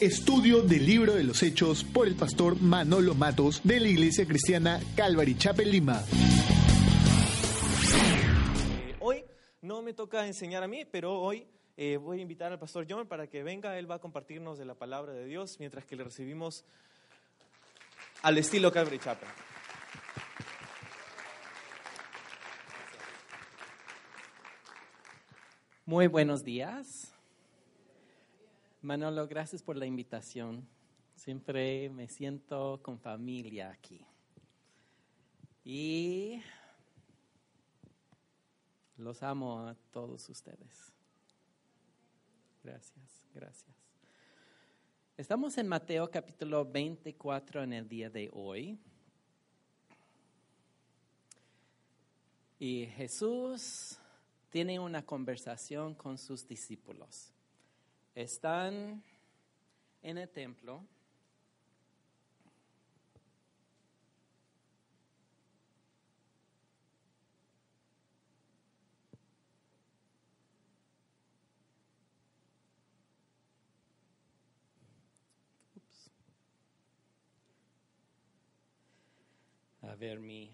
[0.00, 4.78] Estudio del libro de los Hechos por el pastor Manolo Matos de la Iglesia Cristiana
[4.94, 6.04] Calvary Chapel Lima.
[7.94, 9.24] Eh, hoy
[9.62, 11.46] no me toca enseñar a mí, pero hoy
[11.78, 13.78] eh, voy a invitar al pastor John para que venga.
[13.78, 16.66] Él va a compartirnos de la palabra de Dios mientras que le recibimos
[18.20, 19.30] al estilo Calvary Chapel.
[25.86, 27.15] Muy buenos días.
[28.86, 30.64] Manolo, gracias por la invitación.
[31.16, 34.06] Siempre me siento con familia aquí.
[35.64, 36.40] Y
[38.96, 40.92] los amo a todos ustedes.
[42.62, 43.76] Gracias, gracias.
[45.16, 48.78] Estamos en Mateo capítulo 24 en el día de hoy.
[52.60, 53.98] Y Jesús
[54.48, 57.32] tiene una conversación con sus discípulos.
[58.16, 59.04] Están
[60.02, 60.82] en el templo.
[79.82, 80.50] A ver, mi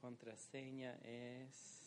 [0.00, 1.79] contraseña es...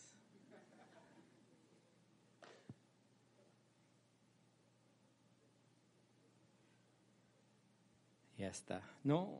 [8.44, 8.82] Ya está.
[9.06, 9.40] No,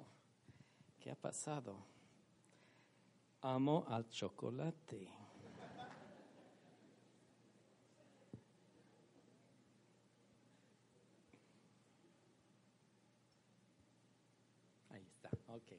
[0.98, 1.76] ¿qué ha pasado?
[3.42, 5.10] Amo al chocolate.
[14.90, 15.74] Ahí está, ok.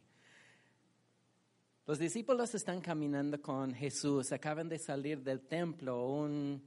[1.87, 6.63] Los discípulos están caminando con Jesús, acaban de salir del templo, un,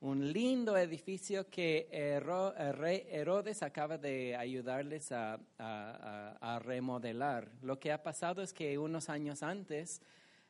[0.00, 7.50] un lindo edificio que el rey Herodes acaba de ayudarles a remodelar.
[7.62, 10.00] Lo que ha pasado es que unos años antes,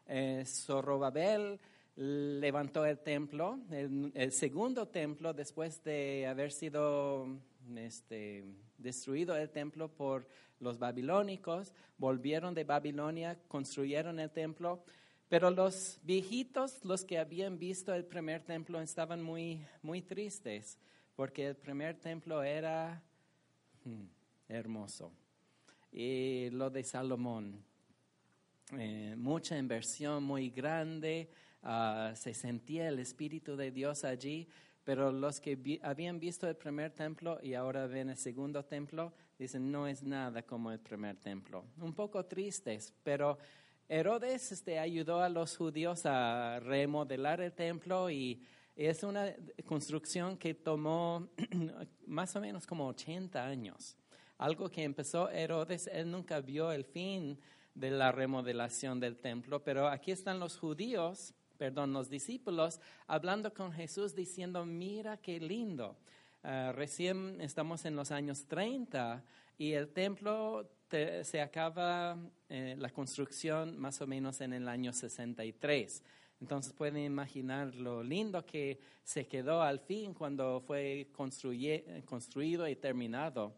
[0.07, 1.61] eh, Zorobabel
[1.97, 7.27] levantó el templo, el, el segundo templo, después de haber sido
[7.77, 8.45] este,
[8.79, 10.27] destruido el templo por
[10.61, 14.85] los babilónicos, volvieron de Babilonia, construyeron el templo,
[15.31, 20.77] pero los viejitos, los que habían visto el primer templo, estaban muy, muy tristes,
[21.15, 23.01] porque el primer templo era
[23.85, 24.07] hmm,
[24.49, 25.13] hermoso.
[25.93, 27.63] Y lo de Salomón,
[28.77, 31.31] eh, mucha inversión muy grande,
[31.63, 34.49] ah, se sentía el Espíritu de Dios allí,
[34.83, 39.71] pero los que habían visto el primer templo y ahora ven el segundo templo, dicen,
[39.71, 41.67] no es nada como el primer templo.
[41.81, 43.39] Un poco tristes, pero
[43.93, 48.41] Herodes este, ayudó a los judíos a remodelar el templo y
[48.77, 49.35] es una
[49.67, 51.29] construcción que tomó
[52.07, 53.97] más o menos como 80 años.
[54.39, 57.37] Algo que empezó Herodes, él nunca vio el fin
[57.75, 63.73] de la remodelación del templo, pero aquí están los judíos, perdón, los discípulos, hablando con
[63.73, 65.97] Jesús diciendo, mira qué lindo.
[66.45, 69.25] Ah, recién estamos en los años 30
[69.59, 72.19] y el templo se acaba
[72.49, 76.03] eh, la construcción más o menos en el año 63.
[76.41, 83.55] Entonces pueden imaginar lo lindo que se quedó al fin cuando fue construido y terminado.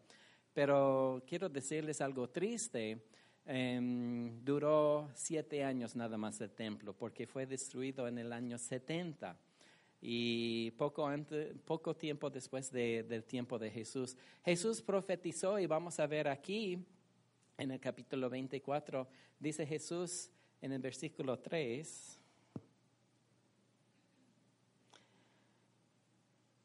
[0.53, 2.99] Pero quiero decirles algo triste.
[3.45, 9.37] Em, duró siete años nada más el templo porque fue destruido en el año 70
[10.01, 14.15] y poco, antes, poco tiempo después de- del tiempo de Jesús.
[14.45, 16.85] Jesús profetizó y vamos a ver aquí
[17.57, 19.07] en el capítulo 24,
[19.39, 20.29] dice Jesús
[20.61, 22.19] en el versículo 3,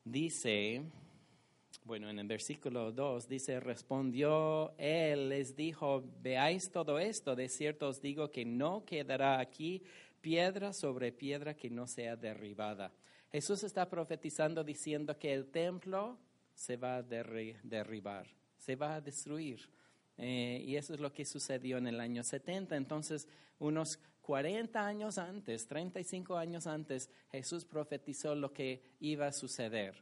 [0.05, 0.83] dice,
[1.85, 7.89] bueno, en el versículo 2 dice, respondió él, les dijo, veáis todo esto, de cierto
[7.89, 9.83] os digo que no quedará aquí
[10.21, 12.93] piedra sobre piedra que no sea derribada.
[13.31, 16.19] Jesús está profetizando diciendo que el templo
[16.55, 18.27] se va a derri- derribar,
[18.57, 19.69] se va a destruir.
[20.19, 22.77] Eh, y eso es lo que sucedió en el año 70.
[22.77, 23.29] Entonces,
[23.59, 29.95] unos 40 años antes, 35 años antes, Jesús profetizó lo que iba a suceder.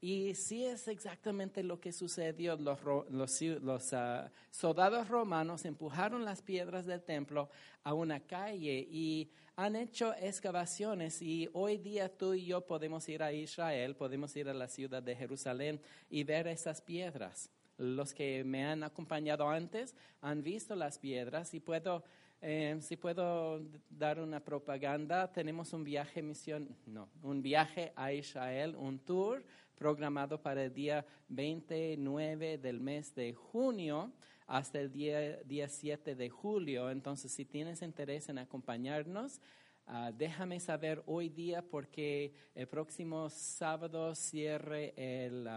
[0.00, 2.56] Y sí es exactamente lo que sucedió.
[2.56, 7.48] Los, los, ah, soldados romanos empujaron las piedras del templo
[7.82, 13.22] a una calle y han hecho excavaciones y hoy día tú y yo podemos ir
[13.22, 15.80] a Israel, podemos ir a la ciudad de Jerusalén
[16.10, 17.48] y ver esas piedras.
[17.76, 22.04] Los que me han acompañado antes han visto las piedras y puedo,
[22.40, 23.60] eh, si puedo
[23.90, 29.44] dar una propaganda, tenemos un viaje misión, no, un viaje a Israel, un tour
[29.74, 34.12] programado para el día 29 del mes de junio
[34.46, 36.90] hasta el día, día 7 de julio.
[36.90, 39.40] Entonces, si tienes interés en acompañarnos,
[39.86, 45.48] ah, déjame saber hoy día porque el próximo sábado cierre el,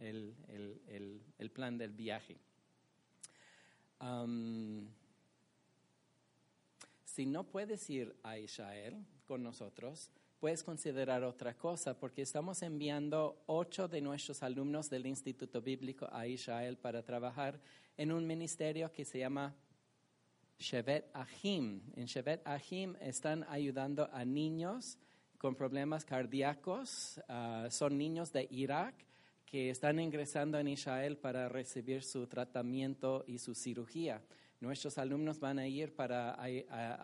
[0.00, 2.36] el, el- el- plan del viaje.
[7.04, 13.42] Si no puedes ir a Israel con nosotros, puedes considerar otra cosa, porque estamos enviando
[13.46, 17.60] ocho de nuestros alumnos del Instituto Bíblico a Israel para trabajar
[17.96, 19.54] en un ministerio que se llama
[20.58, 21.82] Shevet Ahim.
[21.94, 24.96] En Shevet Ahim están ayudando a niños
[25.36, 27.20] con problemas cardíacos.
[27.28, 28.94] ah, son niños de Irak
[29.50, 34.22] que están ingresando en Israel para recibir su tratamiento y su cirugía.
[34.60, 36.36] Nuestros alumnos van a ir para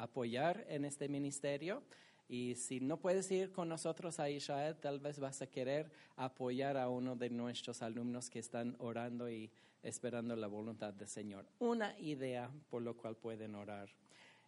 [0.01, 1.83] apoyar en este ministerio.
[2.29, 6.77] Y si no puedes ir con nosotros a Israel, tal vez vas a querer apoyar
[6.77, 9.51] a uno de nuestros alumnos que están orando y
[9.83, 11.47] esperando la voluntad del Señor.
[11.59, 13.89] Una idea por lo cual pueden orar.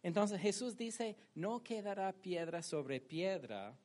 [0.03, 3.77] Entonces Jesús dice, no quedará piedra sobre piedra.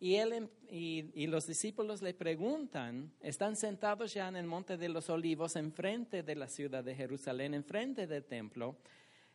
[0.00, 4.88] Y, él, em- y, los discípulos le preguntan, están sentados ya en el monte de
[4.88, 8.76] los olivos, enfrente de la ciudad de Jerusalén, enfrente del templo.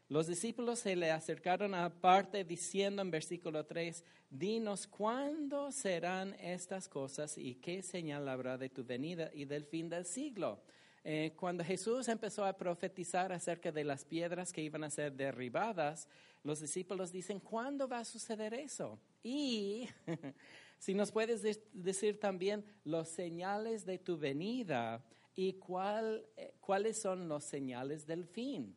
[0.07, 7.37] Los discípulos se le acercaron aparte diciendo en versículo 3, dinos cuándo serán estas cosas
[7.37, 10.61] y qué señal habrá de tu venida y del fin del siglo.
[11.03, 16.07] Eh, cuando Jesús empezó a profetizar acerca de las piedras que iban a ser derribadas,
[16.43, 18.99] los discípulos dicen, ¿cuándo va a suceder eso?
[19.23, 19.87] Y
[20.79, 25.03] si nos puedes de- decir también los señales de tu venida
[25.35, 28.75] y cuál, eh, cuáles son los señales del fin.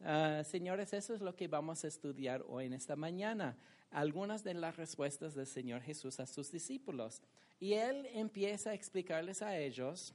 [0.00, 3.56] Ah, señores, eso es lo que vamos a estudiar hoy en esta mañana.
[3.90, 7.22] Algunas de las respuestas del Señor Jesús a sus discípulos.
[7.58, 10.14] Y Él empieza a explicarles a ellos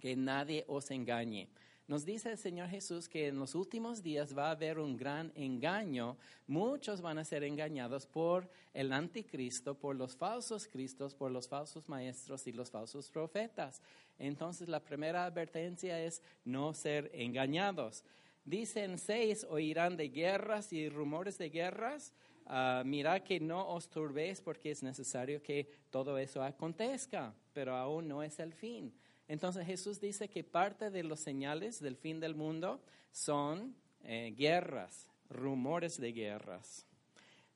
[0.00, 1.48] que nadie os engañe.
[1.86, 5.30] Nos dice el Señor Jesús que en los últimos días va a haber un gran
[5.34, 6.16] engaño.
[6.46, 11.86] Muchos van a ser engañados por el anticristo, por los falsos cristos, por los falsos
[11.90, 13.82] maestros y los falsos profetas.
[14.18, 18.02] Entonces la primera advertencia es no ser engañados.
[18.46, 22.14] Dicen seis, oirán de guerras y rumores de guerras.
[22.46, 28.08] Ah, mirad que no os turbéis porque es necesario que todo eso acontezca, pero aún
[28.08, 28.94] no es el fin.
[29.28, 32.80] Entonces Jesús dice que parte de los señales del fin del mundo
[33.10, 36.86] son eh, guerras, rumores de guerras.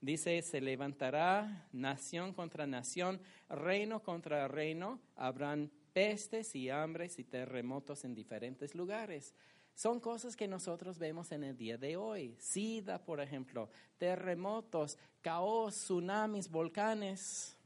[0.00, 8.04] Dice, se levantará nación contra nación, reino contra reino, habrán pestes y hambres y terremotos
[8.04, 9.34] en diferentes lugares.
[9.74, 12.36] Son cosas que nosotros vemos en el día de hoy.
[12.38, 13.68] SIDA, por ejemplo,
[13.98, 17.57] terremotos, caos, tsunamis, volcanes.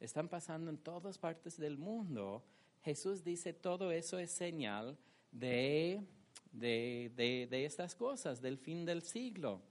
[0.00, 2.42] Están pasando en todas partes del mundo.
[2.82, 4.98] Jesús dice todo eso es señal
[5.32, 6.00] de,
[6.52, 9.62] de, de- estas cosas, del fin del siglo.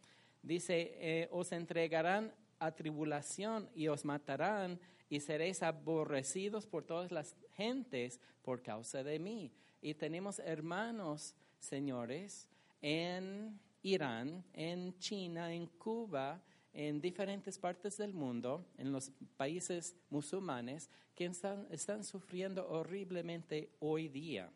[0.41, 7.36] Dice, eh, os entregarán a tribulación y os matarán y seréis aborrecidos por todas las
[7.55, 9.51] gentes por causa de mí.
[9.81, 12.48] Y tenemos hermanos, señores,
[12.81, 16.41] en Irán, en China, en Cuba,
[16.74, 24.08] en diferentes partes del mundo, en los países musulmanes, que están, están sufriendo horriblemente hoy
[24.08, 24.51] día.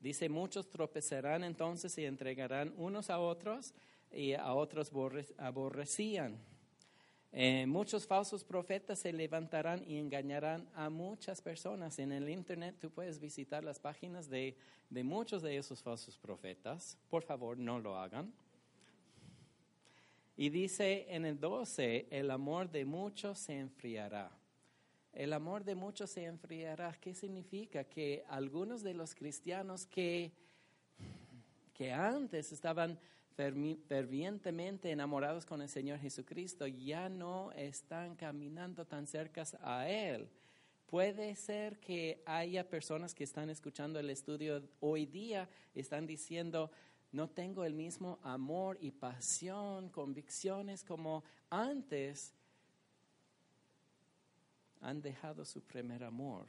[0.00, 3.74] Dice, muchos tropezarán entonces y entregarán unos a otros
[4.10, 6.38] y a otros borre- aborrecían.
[7.32, 11.98] Eh, muchos falsos profetas se levantarán y engañarán a muchas personas.
[11.98, 14.56] En el Internet tú puedes visitar las páginas de,
[14.88, 16.96] de muchos de esos falsos profetas.
[17.08, 18.32] Por favor, no lo hagan.
[20.40, 24.30] Y dice en el 12, el amor de muchos se enfriará.
[25.12, 26.96] El amor de muchos se enfriará.
[26.98, 27.84] ¿Qué significa?
[27.84, 30.32] Que algunos de los cristianos que,
[31.74, 32.98] que antes estaban
[33.36, 40.26] fervientemente enamorados con el Señor Jesucristo ya no están caminando tan cerca a Él.
[40.86, 46.70] Puede ser que haya personas que están escuchando el estudio hoy día, están diciendo,
[47.12, 52.34] no tengo el mismo amor y pasión, convicciones como antes.
[54.82, 56.46] han dejado su primer amor.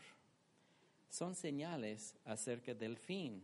[1.09, 3.43] Son señales acerca del fin.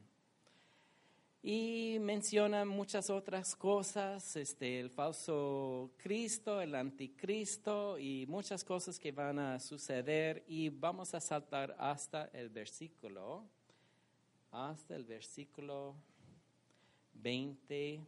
[1.43, 9.12] Y menciona muchas otras cosas, este, el falso Cristo, el anticristo y muchas cosas que
[9.12, 10.45] van a suceder.
[10.47, 13.43] Y vamos a saltar hasta el versículo,
[14.51, 15.95] hasta el versículo
[17.21, 18.01] 20.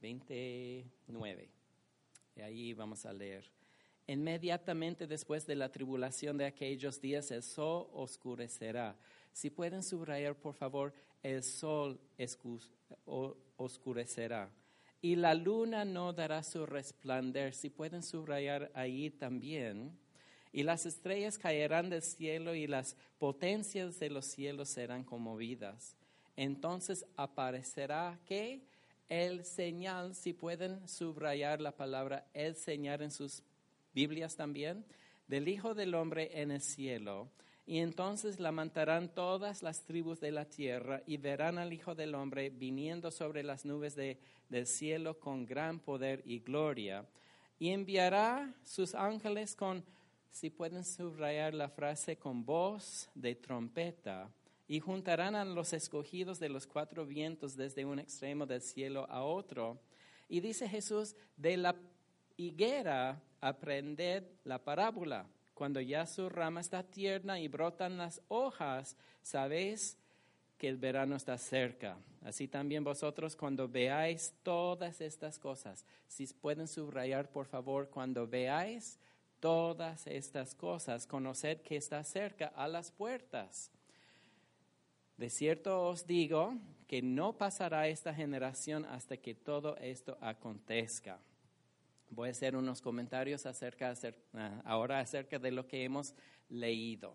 [0.00, 1.48] 29.
[2.36, 3.44] Y ahí vamos a leer.
[4.06, 8.96] Inmediatamente después de la tribulación de aquellos días, el sol oscurecerá.
[9.32, 11.98] Si pueden subrayar, por favor, el sol
[13.56, 14.50] oscurecerá.
[15.00, 17.54] Y la luna no dará su resplandor.
[17.54, 19.98] Si pueden subrayar ahí también.
[20.54, 25.96] Y las estrellas caerán del cielo y las potencias de los cielos serán conmovidas.
[26.36, 28.62] Entonces aparecerá que
[29.08, 33.42] el señal, si pueden subrayar la palabra el señal en sus
[33.92, 34.84] Biblias también,
[35.26, 37.28] del Hijo del Hombre en el cielo.
[37.66, 42.50] Y entonces lamentarán todas las tribus de la tierra y verán al Hijo del Hombre
[42.50, 44.20] viniendo sobre las nubes de,
[44.50, 47.04] del cielo con gran poder y gloria.
[47.58, 49.84] Y enviará sus ángeles con,
[50.34, 54.28] si pueden subrayar la frase, con voz de trompeta.
[54.66, 59.22] Y juntarán a los escogidos de los cuatro vientos desde un extremo del cielo a
[59.22, 59.78] otro.
[60.28, 61.76] Y dice Jesús, de la
[62.36, 65.24] higuera aprended la parábola.
[65.54, 69.96] Cuando ya su rama está tierna y brotan las hojas, sabéis
[70.58, 71.96] que el verano está cerca.
[72.22, 78.98] Así también vosotros cuando veáis todas estas cosas, si pueden subrayar por favor, cuando veáis
[79.44, 83.70] todas estas cosas, conoced que está cerca a las puertas.
[85.18, 86.54] De cierto os digo
[86.86, 91.20] que no pasará esta generación hasta que todo esto acontezca.
[92.08, 93.92] Voy a hacer unos comentarios acerca,
[94.32, 96.14] ah, ahora acerca de lo que hemos
[96.48, 97.14] leído.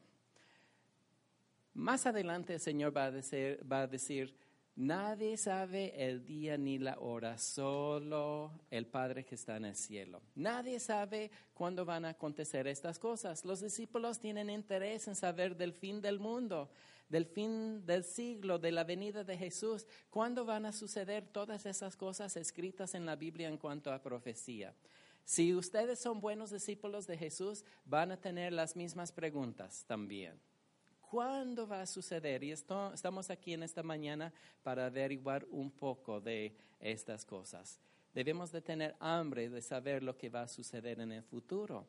[1.74, 4.36] Más adelante el Señor va a, decir, va a decir,
[4.80, 10.22] nadie sabe el día ni la hora, solo el Padre que está en el cielo.
[10.36, 13.44] Nadie sabe cuándo van a acontecer estas cosas.
[13.46, 16.70] Los discípulos tienen interés en saber del fin del mundo,
[17.10, 19.86] del fin del siglo, de la venida de Jesús.
[20.10, 24.74] ¿Cuándo van a suceder todas esas cosas escritas en la Biblia en cuanto a profecía?
[25.26, 30.40] Si ustedes son buenos discípulos de Jesús, van a tener las mismas preguntas también.
[31.10, 32.44] ¿Cuándo va a suceder?
[32.44, 37.80] Y esto, estamos aquí en esta mañana para averiguar un poco de estas cosas.
[38.13, 41.88] Debemos de tener hambre de saber lo que va a suceder en el futuro.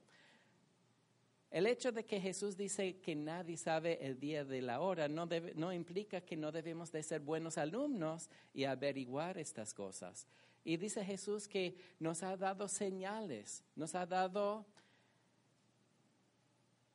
[1.50, 5.28] El hecho de que Jesús dice que nadie sabe el día de la hora no,
[5.54, 10.26] no implica que no debemos de ser buenos alumnos y averiguar estas cosas.
[10.64, 14.64] Y dice Jesús que nos ha dado señales, nos ha dado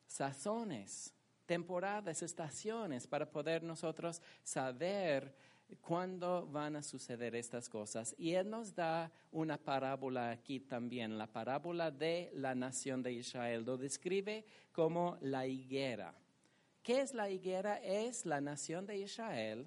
[0.08, 1.12] sazones,
[1.46, 5.34] temporadas, estaciones para poder nosotros saber
[5.80, 8.14] cuándo van a suceder estas cosas.
[8.18, 13.64] Y Él nos da una parábola aquí también, la parábola de la nación de Israel.
[13.64, 16.14] Lo describe como la higuera.
[16.82, 17.76] ¿Qué es la higuera?
[17.82, 19.66] Es la nación de Israel.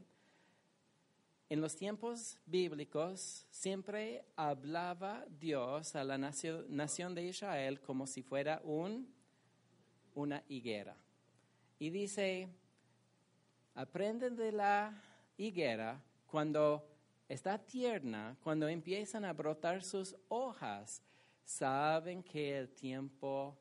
[1.50, 8.62] En los tiempos bíblicos siempre hablaba Dios a la nación, de Israel como si fuera
[8.64, 9.12] un,
[10.14, 10.96] una higuera.
[11.80, 12.50] Y dice,
[13.74, 15.02] aprenden de la
[15.38, 16.86] higuera cuando
[17.30, 21.02] está tierna, cuando empiezan a brotar sus hojas,
[21.46, 23.58] saben que el tiempo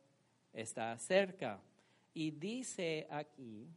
[0.53, 1.61] está cerca.
[2.13, 3.69] Y dice aquí,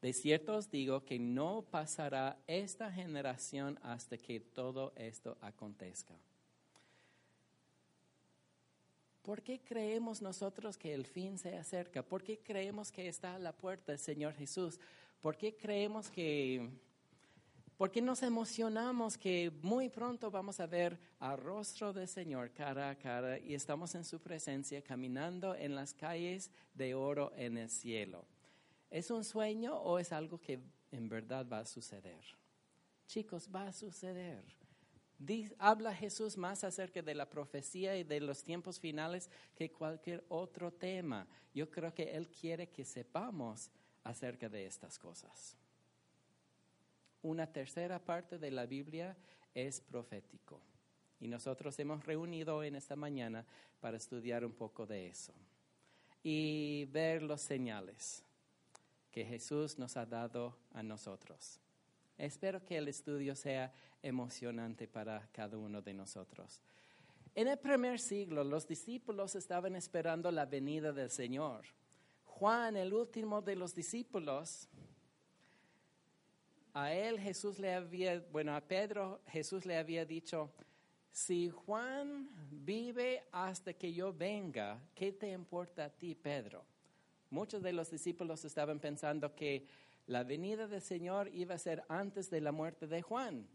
[0.00, 6.14] de cierto os digo que no pasará esta generación hasta que todo esto acontezca.
[9.24, 12.02] ¿Por qué creemos nosotros que el fin se acerca?
[12.02, 14.78] ¿Por qué creemos que está a la puerta el Señor Jesús?
[15.22, 16.68] ¿Por qué creemos que,
[17.78, 22.90] por qué nos emocionamos que muy pronto vamos a ver al rostro del Señor cara
[22.90, 27.70] a cara y estamos en su presencia caminando en las calles de oro en el
[27.70, 28.26] cielo?
[28.90, 30.60] ¿Es un sueño o es algo que
[30.92, 32.26] en verdad va a suceder?
[33.06, 34.44] Chicos, va a suceder.
[35.58, 40.72] Habla Jesús más acerca de la profecía y de los tiempos finales que cualquier otro
[40.72, 41.26] tema.
[41.54, 43.70] Yo creo que Él quiere que sepamos
[44.02, 45.56] acerca de estas cosas.
[47.22, 49.16] Una tercera parte de la Biblia
[49.54, 50.60] es profético.
[51.20, 53.46] Y nosotros hemos reunido en esta mañana
[53.80, 55.32] para estudiar un poco de eso
[56.22, 58.22] y ver los señales
[59.12, 61.60] que Jesús nos ha dado a nosotros.
[62.18, 63.72] Espero que el estudio sea
[64.04, 66.62] emocionante para cada uno de nosotros.
[67.34, 71.64] En el primer siglo los discípulos estaban esperando la venida del Señor.
[72.24, 74.68] Juan, el último de los discípulos,
[76.74, 80.50] a él Jesús le había, bueno, a Pedro Jesús le había dicho,
[81.10, 86.64] si Juan vive hasta que yo venga, ¿qué te importa a ti, Pedro?
[87.30, 89.66] Muchos de los discípulos estaban pensando que
[90.06, 93.46] la venida del Señor iba a ser antes de la muerte de Juan.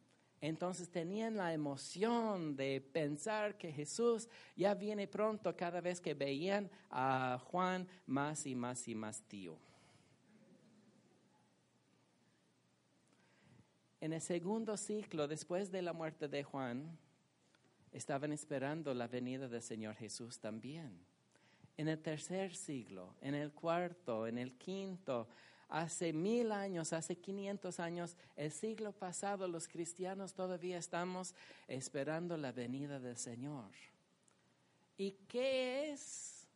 [0.42, 6.70] Entonces tenían la emoción de pensar que Jesús ya viene pronto cada vez que veían
[6.90, 9.58] a Juan más y más y más tío.
[14.02, 16.98] En el segundo ciclo, después de la muerte de Juan,
[17.92, 20.98] estaban esperando la venida del Señor Jesús también.
[21.76, 25.28] En el tercer siglo, en el cuarto, en el quinto,
[25.70, 31.36] hace mil años, hace 500 años, el siglo pasado, los cristianos todavía estamos
[31.68, 33.72] esperando la venida del Señor.
[34.98, 36.48] ¿Y qué es?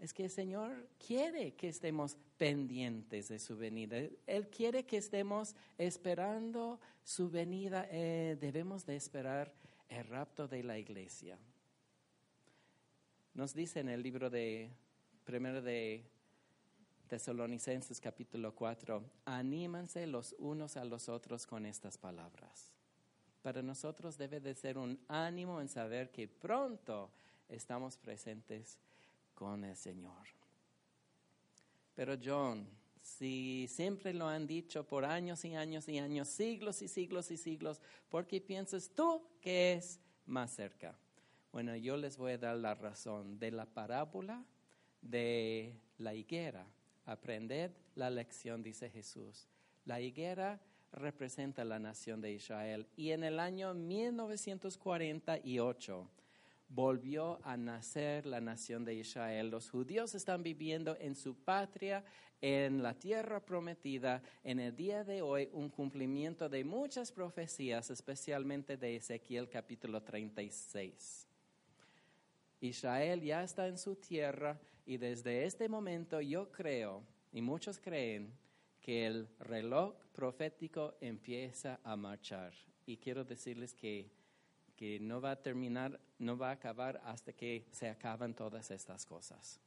[0.00, 3.98] Es que el Señor quiere que estemos pendientes de su venida.
[4.26, 7.86] Él quiere que estemos esperando su venida.
[7.90, 9.54] Eh, debemos de esperar
[9.88, 11.38] el rapto de la iglesia.
[13.34, 14.70] Nos dice en el libro de
[15.24, 16.04] primero de
[17.10, 22.70] Tesalonicenses capítulo 4, anímanse los unos a los otros con estas palabras.
[23.42, 27.10] Para nosotros debe de ser un ánimo en saber que pronto
[27.48, 28.78] estamos presentes
[29.34, 30.24] con el Señor.
[31.96, 32.68] Pero John,
[33.02, 37.36] si siempre lo han dicho por años y años y años, siglos y siglos y
[37.36, 40.96] siglos, ¿por qué piensas tú que es más cerca?
[41.50, 44.44] Bueno, yo les voy a dar la razón de la parábola
[45.02, 46.64] de la higuera
[47.06, 49.48] Aprended la lección, dice Jesús.
[49.84, 50.60] La higuera
[50.92, 56.10] representa la nación de Israel y en el año 1948
[56.68, 59.50] volvió a nacer la nación de Israel.
[59.50, 62.04] Los judíos están viviendo en su patria,
[62.40, 68.76] en la tierra prometida, en el día de hoy, un cumplimiento de muchas profecías, especialmente
[68.76, 71.26] de Ezequiel capítulo 36.
[72.60, 78.32] Israel ya está en su tierra y desde este momento yo creo, y muchos creen,
[78.80, 82.52] que el reloj profético empieza a marchar.
[82.86, 84.10] Y quiero decirles que,
[84.74, 89.04] que no va a terminar, no va a acabar hasta que se acaban todas estas
[89.04, 89.60] cosas.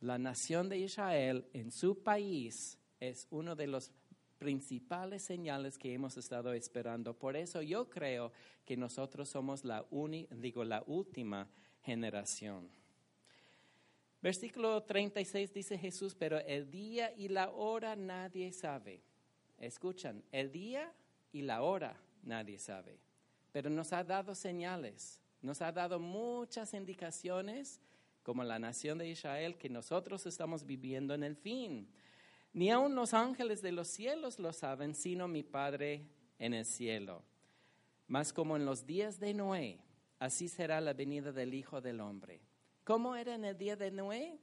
[0.00, 3.92] La nación de Israel en su país es uno de los
[4.38, 7.16] principales señales que hemos estado esperando.
[7.16, 8.32] Por eso yo creo
[8.64, 11.48] que nosotros somos la, uni, digo, la última
[11.82, 12.68] generación.
[14.22, 19.02] Versículo 36 dice Jesús, pero el día y la hora nadie sabe.
[19.58, 20.92] Escuchan, el día
[21.32, 23.00] y la hora nadie sabe.
[23.50, 27.80] Pero nos ha dado señales, nos ha dado muchas indicaciones,
[28.22, 31.88] como la nación de Israel, que nosotros estamos viviendo en el fin.
[32.52, 36.06] Ni aun los ángeles de los cielos lo saben, sino mi Padre
[36.38, 37.24] en el cielo.
[38.06, 39.80] Mas como en los días de Noé,
[40.20, 42.40] así será la venida del Hijo del Hombre.
[42.84, 44.36] ¿Cómo era en el día de Noé?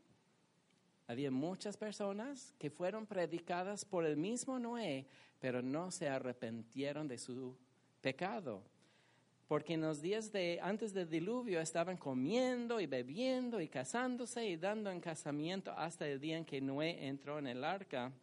[1.08, 5.08] Había muchas personas que fueron predicadas por el mismo Noé,
[5.40, 7.58] pero no se arrepintieron de su
[8.00, 8.64] pecado.
[9.50, 14.56] Porque en los días de antes del diluvio estaban comiendo y bebiendo y casándose y
[14.56, 18.14] dando en casamiento hasta el día en que Noé entró en el arca.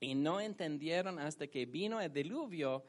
[0.00, 2.84] Y no entendieron hasta que vino el diluvio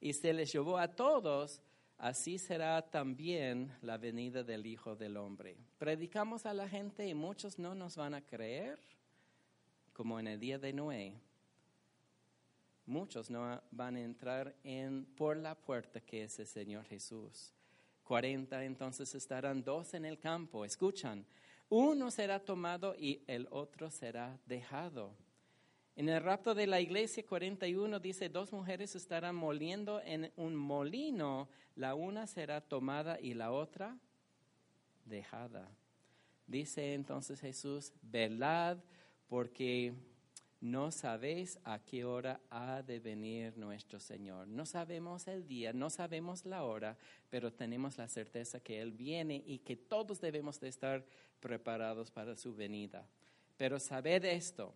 [0.00, 1.62] y se les llevó a todos
[2.00, 5.56] así será también la venida del Hijo del Hombre.
[5.78, 8.78] Predicamos a la gente y muchos no nos van a creer,
[9.92, 11.14] como en el día de Noé.
[12.86, 17.52] Muchos no van a entrar en, por la puerta que es el Señor Jesús.
[18.02, 21.24] Cuarenta entonces estarán dos en el campo, escuchan,
[21.68, 25.14] uno será tomado y el otro será dejado.
[26.00, 31.50] En el rapto de la iglesia 41 dice, dos mujeres estarán moliendo en un molino,
[31.76, 33.98] la una será tomada y la otra
[35.04, 35.68] dejada.
[36.46, 38.78] Dice entonces Jesús, velad
[39.28, 39.92] porque
[40.62, 44.48] no sabéis a qué hora ha de venir nuestro Señor.
[44.48, 46.96] No sabemos el día, no sabemos la hora,
[47.28, 51.04] pero tenemos la certeza que Él viene y que todos debemos de estar
[51.40, 53.06] preparados para su venida.
[53.58, 54.72] Pero sabed esto,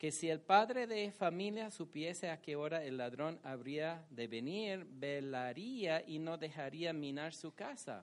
[0.00, 4.86] que si el padre de familia supiese a qué hora el ladrón habría de venir,
[4.88, 8.02] velaría y no dejaría minar su casa.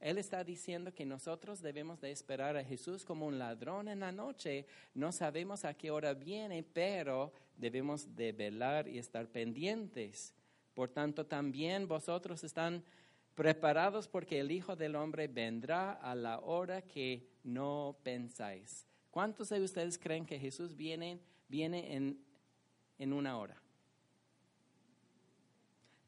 [0.00, 4.12] Él está diciendo que nosotros debemos de esperar a Jesús como un ladrón en la
[4.12, 4.64] noche.
[4.94, 10.32] No sabemos a qué hora viene, pero debemos de velar y estar pendientes.
[10.72, 12.82] Por tanto, también vosotros están
[13.34, 18.86] preparados porque el Hijo del Hombre vendrá a la hora que no pensáis.
[19.16, 22.22] ¿Cuántos de ustedes creen que Jesús viene, viene en,
[22.98, 23.56] en una hora?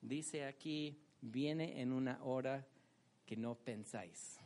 [0.03, 2.67] Dice aquí, viene en una hora
[3.25, 4.39] que no pensáis.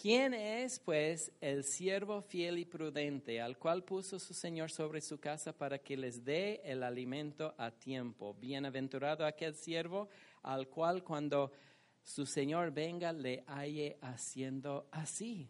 [0.00, 5.18] ¿Quién es, pues, el siervo fiel y prudente, al cual puso su Señor sobre su
[5.18, 8.34] casa para que les dé el alimento a tiempo?
[8.34, 10.08] Bienaventurado aquel siervo
[10.42, 11.50] al cual cuando
[12.02, 15.48] su Señor venga le halle haciendo así.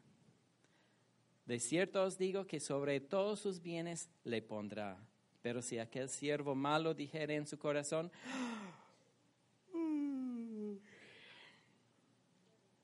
[1.47, 4.99] De cierto os digo que sobre todos sus bienes le pondrá.
[5.43, 8.13] Pero si aquel siervo malo dijere en su corazón,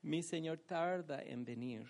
[0.02, 1.87] mi Señor tarda en venir.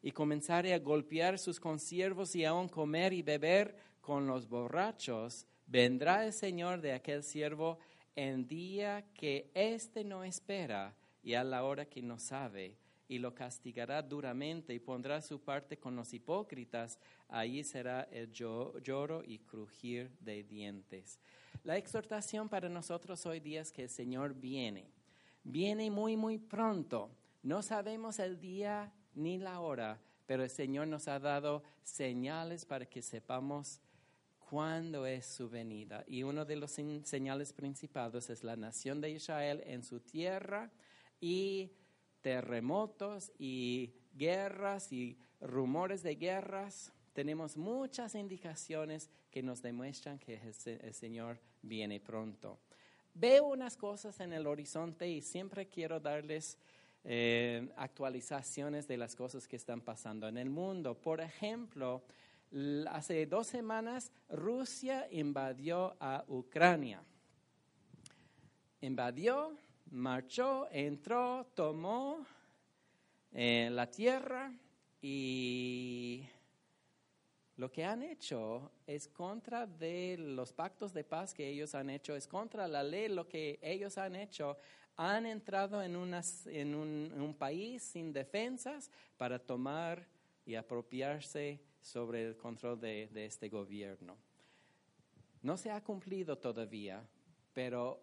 [0.00, 6.24] Y comenzare a golpear sus consiervos y aún comer y beber con los borrachos, vendrá
[6.24, 7.78] el Señor de aquel siervo
[8.16, 12.76] en día que éste no espera y a la hora que no sabe,
[13.08, 16.98] y lo castigará duramente y pondrá su parte con los hipócritas.
[17.28, 21.20] Allí será el lloro y crujir de dientes.
[21.62, 24.90] La exhortación para nosotros hoy día es que el Señor viene.
[25.44, 27.10] Viene muy, muy pronto.
[27.42, 32.86] No sabemos el día ni la hora, pero el Señor nos ha dado señales para
[32.86, 33.80] que sepamos
[34.52, 36.04] cuándo es su venida.
[36.06, 40.70] Y uno de los señales principales es la nación de Israel en su tierra
[41.22, 41.72] y
[42.20, 46.92] terremotos y guerras y rumores de guerras.
[47.14, 52.58] Tenemos muchas indicaciones que nos demuestran que el Señor viene pronto.
[53.14, 56.58] Veo unas cosas en el horizonte y siempre quiero darles
[57.04, 61.00] eh, actualizaciones de las cosas que están pasando en el mundo.
[61.00, 62.04] Por ejemplo,
[62.90, 67.02] hace dos semanas Rusia invadió a Ucrania.
[68.80, 69.56] Invadió,
[69.90, 72.26] marchó, entró, tomó
[73.32, 74.52] eh, la tierra
[75.00, 76.26] y
[77.56, 82.16] lo que han hecho es contra de los pactos de paz que ellos han hecho,
[82.16, 84.58] es contra la ley lo que ellos han hecho
[84.96, 85.94] han entrado en,
[86.46, 90.06] en, un, país sin defensas para tomar
[90.44, 94.16] y apropiarse sobre el control de, este gobierno.
[95.42, 97.06] No se ha cumplido todavía,
[97.52, 98.00] pero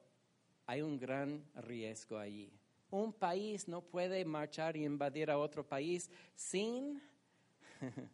[0.67, 2.51] hay un gran riesgo allí.
[2.91, 7.01] Un país no puede marchar y invadir a otro país sin,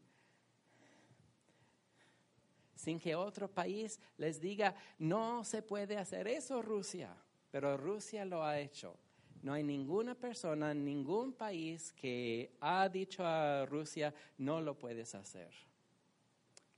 [2.75, 7.13] sin que otro país les diga, no se puede hacer eso, Rusia
[7.55, 8.97] pero Rusia lo ha hecho.
[9.45, 15.51] No hay ninguna persona, ningún país que ha dicho a Rusia, no lo puedes hacer.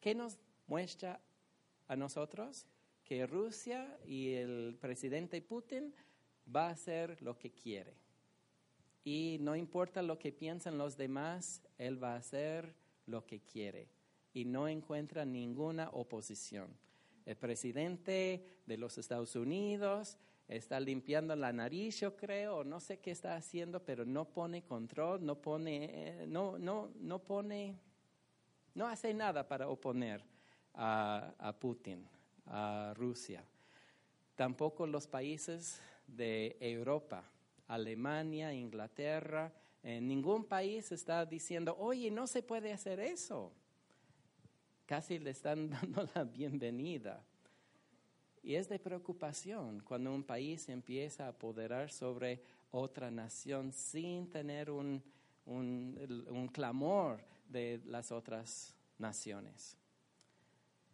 [0.02, 1.22] ¿Qué nos muestra
[1.88, 2.66] a nosotros?
[3.06, 5.96] Que Rusia y el presidente Putin
[6.54, 7.94] va a hacer lo que quiere.
[9.06, 12.76] Y no importa lo que piensan los demás, él va a hacer
[13.06, 13.88] lo que quiere.
[14.34, 16.68] Y no encuentra ninguna oposición.
[17.26, 23.12] El presidente de los Estados Unidos está limpiando la nariz, yo creo, no sé qué
[23.12, 27.78] está haciendo, pero no pone control, no pone, eh, no, no, no pone,
[28.74, 30.24] no hace nada para oponer
[30.74, 32.08] a, Putin,
[32.46, 33.44] a Rusia.
[34.36, 37.24] Tampoco los países de Europa,
[37.68, 39.52] Alemania, Inglaterra,
[39.84, 43.52] ningún país está diciendo, oye, no se puede hacer eso.
[44.86, 47.24] Casi le están dando la bienvenida.
[48.44, 54.70] Y es de preocupación cuando un país empieza a apoderar sobre otra nación sin tener
[54.70, 55.02] un,
[55.46, 57.20] un, clamor
[57.50, 59.78] de las otras naciones.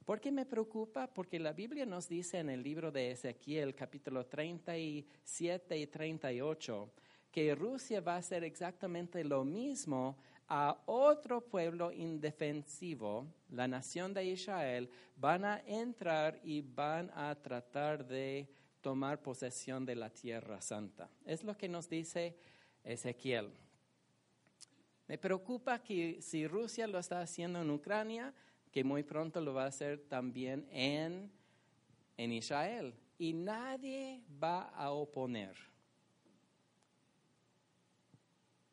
[0.05, 1.07] ¿Por qué me preocupa?
[1.07, 6.91] Porque la Biblia nos dice en el libro de Ezequiel, capítulo 37 y 38,
[7.31, 10.17] que Rusia va a hacer exactamente lo mismo
[10.55, 18.05] a otro pueblo indefensivo, la nación de Israel, van a entrar y van a tratar
[18.05, 18.47] de
[18.79, 21.09] tomar posesión de la tierra santa.
[21.25, 22.37] Es lo que nos dice
[22.83, 23.51] Ezequiel.
[25.07, 28.31] Me preocupa que si Rusia lo está haciendo en Ucrania,
[28.71, 31.31] que muy pronto lo va a hacer también en,
[32.15, 32.93] en Israel.
[33.17, 35.55] Y nadie va a oponer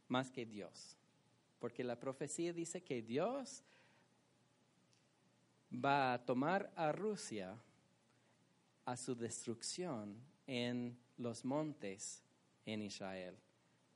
[0.09, 1.00] más que Dios
[1.61, 3.62] porque la profecía dice que Dios
[5.73, 7.57] va a tomar a Rusia
[8.85, 12.25] a su destrucción en los montes
[12.66, 13.37] en Israel.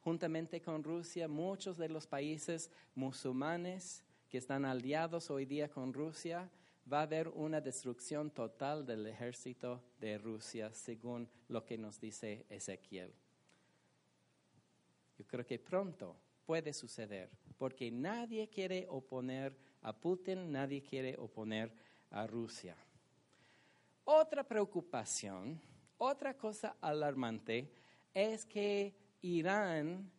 [0.02, 6.50] Juntamente con Rusia, muchos de los países musulmanes que están aliados hoy día con Rusia
[6.92, 12.44] va a haber una destrucción total del ejército de Rusia, según lo que nos dice
[12.50, 13.14] Ezequiel.
[15.16, 21.72] Yo creo que pronto puede suceder, porque nadie quiere oponer a Putin, nadie quiere oponer
[22.10, 22.76] a Rusia.
[24.04, 25.60] Otra preocupación,
[25.98, 27.70] otra cosa alarmante
[28.12, 30.10] es que Irán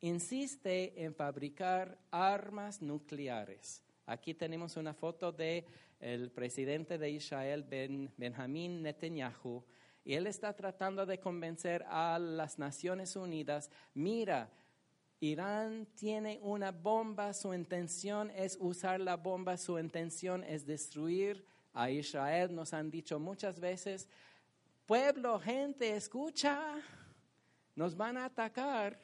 [0.00, 3.82] insiste en fabricar armas nucleares.
[4.04, 5.66] Aquí tenemos una foto de
[6.34, 9.64] presidente de Israel, ben, Benjamín Netanyahu,
[10.04, 14.52] y él está tratando de convencer a las Naciones Unidas, mira,
[15.20, 21.90] Irán tiene una bomba, su intención es usar la bomba, su intención es destruir a
[21.90, 22.54] Israel.
[22.54, 24.08] Nos han dicho muchas veces,
[24.84, 26.76] pueblo, gente, escucha,
[27.74, 29.00] nos van a atacar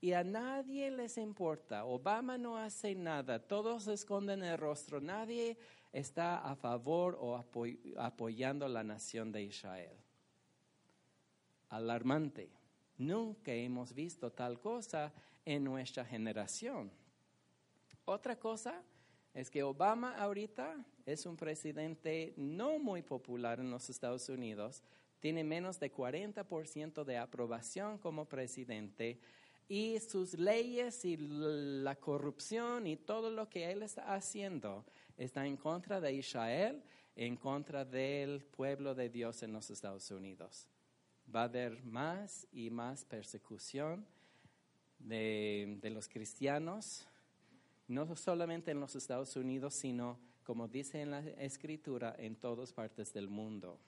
[0.00, 1.84] y a nadie les importa.
[1.84, 5.58] Obama no hace nada, todos esconden el rostro, nadie
[5.92, 7.36] está a favor o
[7.98, 9.96] apoyando la nación de Israel.
[11.70, 12.50] Alarmante.
[12.98, 15.12] Nunca hemos visto tal cosa
[15.44, 16.90] en nuestra generación.
[18.04, 18.82] Otra cosa
[19.34, 24.82] es que Obama ahorita es un presidente no muy popular en los Estados Unidos,
[25.20, 29.20] tiene menos de 40% de aprobación como presidente
[29.68, 34.84] y sus leyes y la corrupción y todo lo que él está haciendo
[35.16, 36.82] está en contra de Israel,
[37.14, 40.66] en contra del pueblo de Dios en los Estados Unidos.
[41.32, 44.06] Va a haber más y más persecución
[45.00, 47.06] de, de los cristianos,
[47.88, 53.12] no solamente en los Estados Unidos, sino, como dice en la escritura, en todas partes
[53.12, 53.78] del mundo.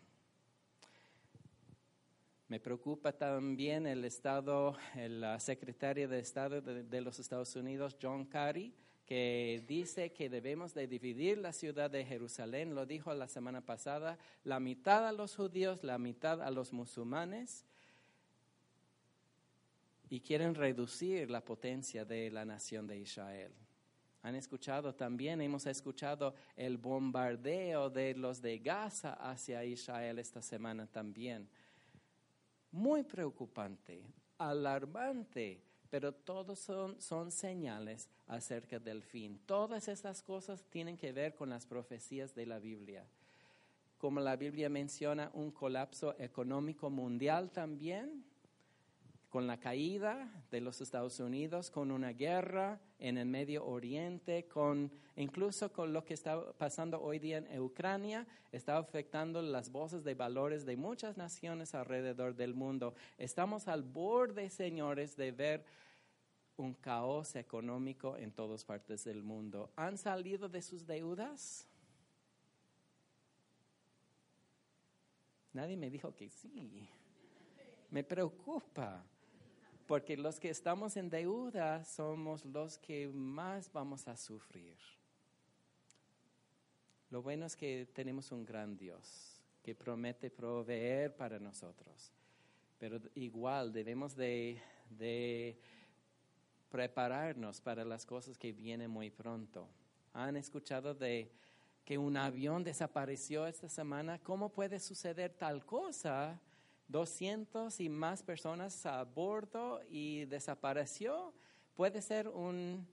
[2.52, 8.74] Me preocupa también el Estado, el secretario de Estado de, los Estados Unidos, John Kerry,
[9.06, 12.74] que dice que debemos de dividir la ciudad de Jerusalén.
[12.74, 17.64] Lo dijo la semana pasada, la mitad a los judíos, la mitad a los musulmanes.
[20.12, 23.52] Y quieren reducir la potencia de la nación de Israel.
[24.20, 30.86] Han escuchado también, hemos escuchado el bombardeo de los de Gaza hacia Israel esta semana
[30.86, 31.48] también
[32.72, 34.02] muy preocupante,
[34.38, 39.40] alarmante, pero todos son, son señales acerca del fin.
[39.46, 43.06] Todas estas cosas tienen que ver con las profecías de la Biblia.
[43.98, 48.24] Como la Biblia menciona un colapso económico mundial también,
[49.32, 54.92] con la caída de los Estados Unidos, con una guerra en el Medio Oriente, con
[55.16, 60.14] incluso con lo que está pasando hoy día en Ucrania, está afectando las voces de
[60.14, 62.94] valores de muchas naciones alrededor del mundo.
[63.16, 65.64] Estamos al borde, señores, de ver
[66.58, 69.72] un caos económico en todas partes del mundo.
[69.76, 71.66] ¿Han salido de sus deudas?
[75.54, 76.86] Nadie me dijo que sí.
[77.88, 79.06] Me preocupa
[79.92, 84.78] porque los que estamos en deuda somos los que más vamos a sufrir.
[87.10, 92.10] Lo bueno es que tenemos un gran Dios que promete proveer para nosotros,
[92.78, 95.60] pero igual debemos de, de
[96.70, 99.68] prepararnos para las cosas que vienen muy pronto.
[100.14, 101.30] ¿Han escuchado de
[101.84, 104.18] que un avión desapareció esta semana?
[104.20, 106.40] ¿Cómo puede suceder tal cosa?
[106.88, 111.32] 200 y más personas a bordo y desapareció.
[111.74, 112.86] ¿Puede ser un,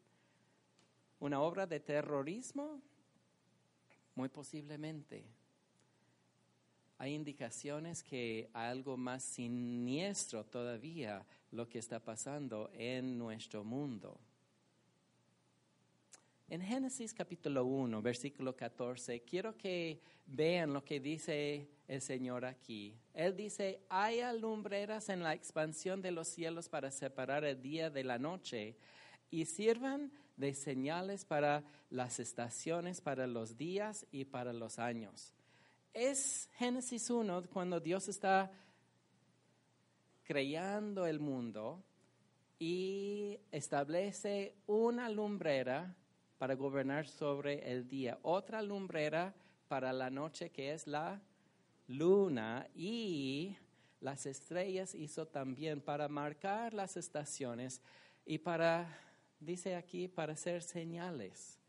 [1.19, 2.81] una obra de terrorismo?
[4.15, 5.25] Muy posiblemente.
[6.97, 14.19] Hay indicaciones que algo más siniestro todavía lo que está pasando en nuestro mundo.
[16.51, 22.95] En Génesis capítulo 1, versículo 14, quiero que vean lo que dice el Señor aquí.
[23.13, 28.03] Él dice, hay alumbreras en la expansión de los cielos para separar el día de
[28.03, 28.75] la noche
[29.29, 35.35] y sirvan de señales para las estaciones, para los días y para los años.
[35.93, 38.51] Es Génesis 1 cuando Dios está
[40.23, 41.83] creando el mundo
[42.57, 45.95] y establece una lumbrera
[46.39, 49.35] para gobernar sobre el día, otra lumbrera
[49.67, 51.21] para la noche que es la
[51.87, 53.57] luna y
[53.99, 57.81] las estrellas hizo también para marcar las estaciones
[58.25, 58.97] y para,
[59.41, 61.59] dice aquí, para ser señales,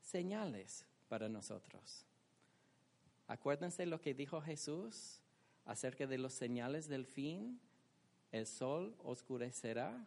[0.00, 2.06] señales para nosotros.
[3.26, 5.20] Acuérdense lo que dijo Jesús
[5.66, 7.60] acerca de los señales del fin.
[8.32, 10.06] El sol oscurecerá,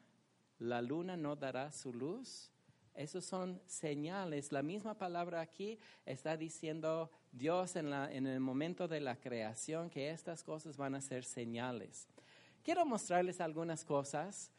[0.58, 2.52] la luna no dará su luz
[2.96, 4.52] Esos son señales.
[4.52, 9.90] La misma palabra aquí está diciendo Dios en, la, en el momento de la creación
[9.90, 12.08] que estas cosas van a ser señales.
[12.64, 14.52] Quiero mostrarles algunas cosas,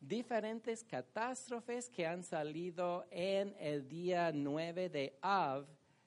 [0.00, 5.66] diferentes catástrofes que han salido en el día 9 de Av,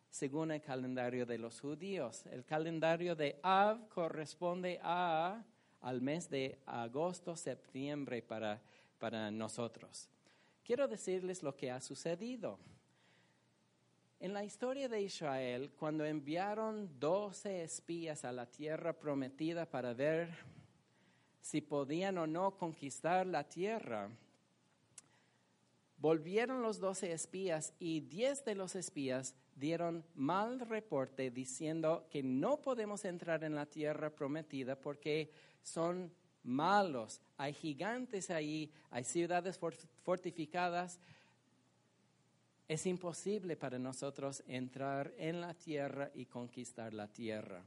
[0.09, 2.25] según el calendario de los judíos.
[2.25, 5.43] El calendario de Av corresponde a,
[5.81, 8.61] al mes de agosto, septiembre para,
[8.97, 10.09] para nosotros.
[10.63, 12.57] Quiero decirles lo que ha sucedido.
[14.19, 20.29] En la historia de Israel, cuando enviaron doce espías a la tierra prometida para ver
[21.41, 24.09] si podían o no conquistar la tierra,
[25.97, 32.61] volvieron los doce espías y diez de los espías dieron mal reporte diciendo que no
[32.61, 35.29] podemos entrar en la tierra prometida porque
[35.61, 36.11] son
[36.43, 39.59] malos, hay gigantes ahí, hay ciudades
[40.03, 40.99] fortificadas.
[42.67, 47.63] Es imposible para nosotros entrar en la tierra y conquistar la tierra.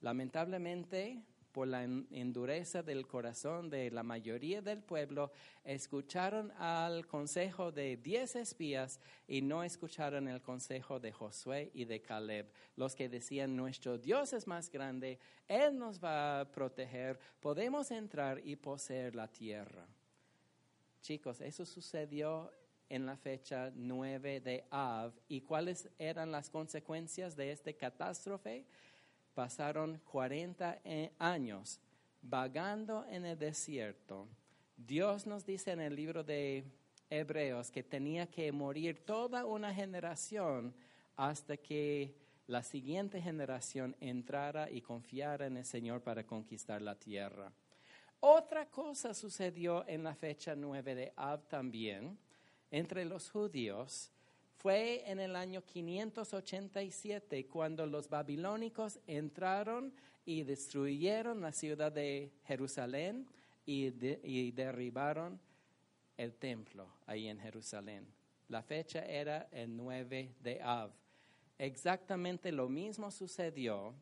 [0.00, 5.30] Lamentablemente, por la endureza del corazón de la mayoría del pueblo,
[5.64, 12.00] escucharon al consejo de diez espías y no escucharon el consejo de Josué y de
[12.00, 17.90] Caleb, los que decían, nuestro Dios es más grande, Él nos va a proteger, podemos
[17.90, 19.86] entrar y poseer la tierra.
[21.02, 22.50] Chicos, eso sucedió
[22.92, 25.12] en la fecha 9 de Av.
[25.26, 28.66] ¿Y cuáles eran las consecuencias de esta catástrofe?
[29.34, 31.80] Pasaron 40 eh, años
[32.22, 34.28] vagando en el desierto.
[34.76, 36.64] Dios nos dice en el libro de
[37.10, 40.74] Hebreos que tenía que morir toda una generación
[41.16, 42.14] hasta que
[42.46, 47.52] la siguiente generación entrara y confiara en el Señor para conquistar la tierra.
[48.20, 52.18] Otra cosa sucedió en la fecha 9 de Ab también
[52.70, 54.10] entre los judíos
[54.62, 59.92] fue en el año 587 cuando los babilónicos entraron
[60.24, 63.26] y destruyeron la ciudad de Jerusalén
[63.66, 63.90] y,
[64.52, 65.40] derribaron
[66.16, 68.06] el templo ahí en Jerusalén.
[68.48, 70.92] La fecha era el 9 de Av.
[71.58, 73.92] Exactamente lo mismo sucedió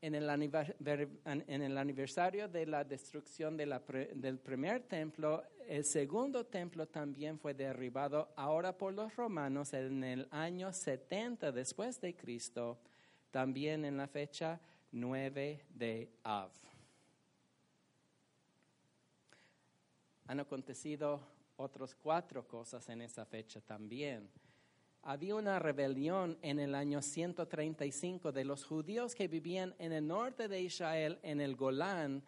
[0.00, 8.32] en el, aniversario de la destrucción del primer templo el segundo templo también fue derribado
[8.36, 12.78] ahora por los romanos en el año 70 después de Cristo,
[13.30, 14.58] también en la fecha
[14.92, 16.50] 9 de Av.
[20.26, 21.20] Han acontecido
[21.56, 24.30] otras cuatro cosas en esa fecha también.
[25.08, 30.48] Había una rebelión en el año 135 de los judíos que vivían en el norte
[30.48, 32.22] de Israel, en el Golán.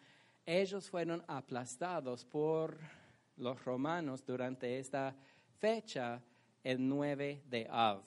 [0.47, 2.79] Ellos fueron aplastados por
[3.37, 5.15] los romanos durante esta
[5.59, 6.23] fecha,
[6.63, 8.01] el 9 de Av.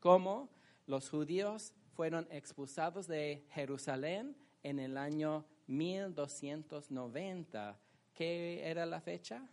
[0.00, 0.48] ¿Cómo?
[0.86, 7.78] Los judíos fueron expulsados de Jerusalén en el año 1290.
[8.14, 9.46] ¿Qué era la fecha?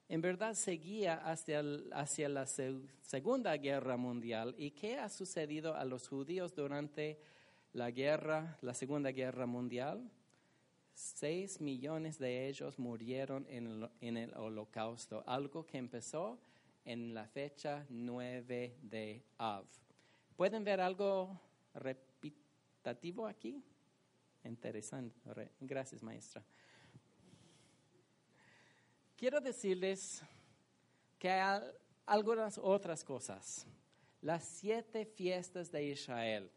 [0.08, 4.54] en verdad seguía hacia, hacia la Segunda Guerra Mundial.
[4.58, 7.18] ¿Y qué ha sucedido a los judíos durante
[7.72, 10.10] la guerra, la Segunda Guerra Mundial?
[10.94, 16.38] Seis millones de ellos murieron en en el holocausto, algo que empezó
[16.84, 19.66] en la fecha 9 de Av.
[20.36, 21.40] ¿Pueden ver algo
[21.74, 23.62] repetitivo aquí?
[24.44, 25.16] Interesante.
[25.60, 26.44] Gracias, maestra.
[29.16, 30.22] Quiero decirles
[31.18, 31.62] que hay
[32.04, 33.66] algunas otras cosas.
[34.20, 36.50] Las siete fiestas de Israel.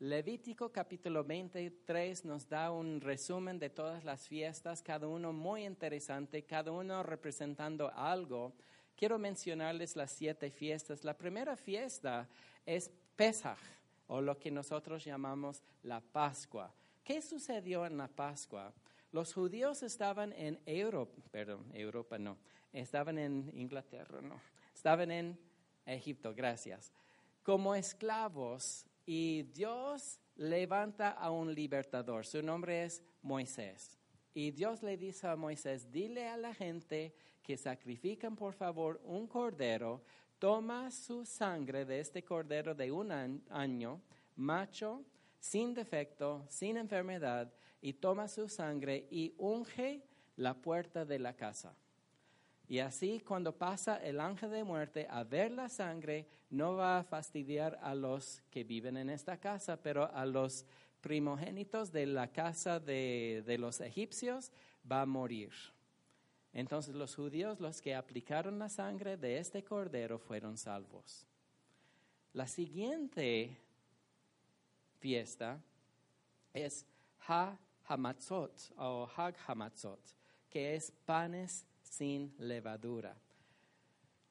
[0.00, 6.42] Levítico capítulo 23 nos da un resumen de todas las fiestas, cada uno muy interesante,
[6.46, 8.54] cada uno representando algo.
[8.96, 11.04] Quiero mencionarles las siete fiestas.
[11.04, 12.26] La primera fiesta
[12.64, 13.58] es Pesach,
[14.06, 16.72] o lo que nosotros llamamos la Pascua.
[17.04, 18.72] ¿Qué sucedió en la Pascua?
[19.12, 22.38] Los judíos estaban en Europa, perdón, Europa no,
[22.72, 24.40] estaban en Inglaterra, no,
[24.74, 25.38] estaban en
[25.84, 26.90] Egipto, gracias,
[27.42, 33.98] como esclavos y Dios levanta a un libertador, su nombre es Moisés.
[34.32, 39.26] Y Dios le dice a Moisés, dile a la gente que sacrifican por favor un
[39.26, 40.02] cordero,
[40.38, 43.10] toma su sangre de este cordero de un
[43.50, 44.00] año,
[44.36, 45.04] macho,
[45.38, 50.02] sin defecto, sin enfermedad, y toma su sangre y unge
[50.36, 51.74] la puerta de la casa.
[52.70, 57.02] Y así cuando pasa el ángel de muerte a ver la sangre, no va a
[57.02, 60.64] fastidiar a los que viven en esta casa, pero a los
[61.00, 64.52] primogénitos de la casa de, de los egipcios
[64.88, 65.50] va a morir.
[66.52, 71.26] Entonces los judíos, los que aplicaron la sangre de este cordero, fueron salvos.
[72.34, 73.58] La siguiente
[75.00, 75.60] fiesta
[76.54, 76.86] es
[77.26, 77.58] Ha
[77.88, 79.98] Hamatzot o Hag Hamatzot,
[80.48, 83.14] que es panes sin levadura.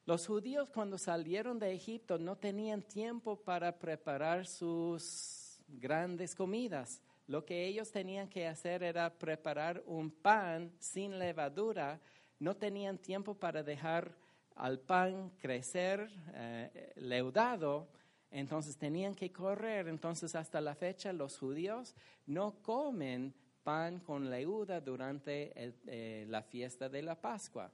[0.06, 7.00] Los judíos cuando salieron de Egipto no tenían tiempo para preparar sus grandes comidas.
[7.28, 12.00] Lo que ellos tenían que hacer era preparar un pan sin levadura.
[12.40, 14.16] No tenían tiempo para dejar
[14.56, 17.86] al pan crecer eh, leudado
[18.30, 19.88] entonces tenían que correr.
[19.88, 21.94] Entonces hasta la fecha los judíos
[22.26, 23.34] no comen
[23.70, 27.70] pan con leuda durante eh, la fiesta de la Pascua.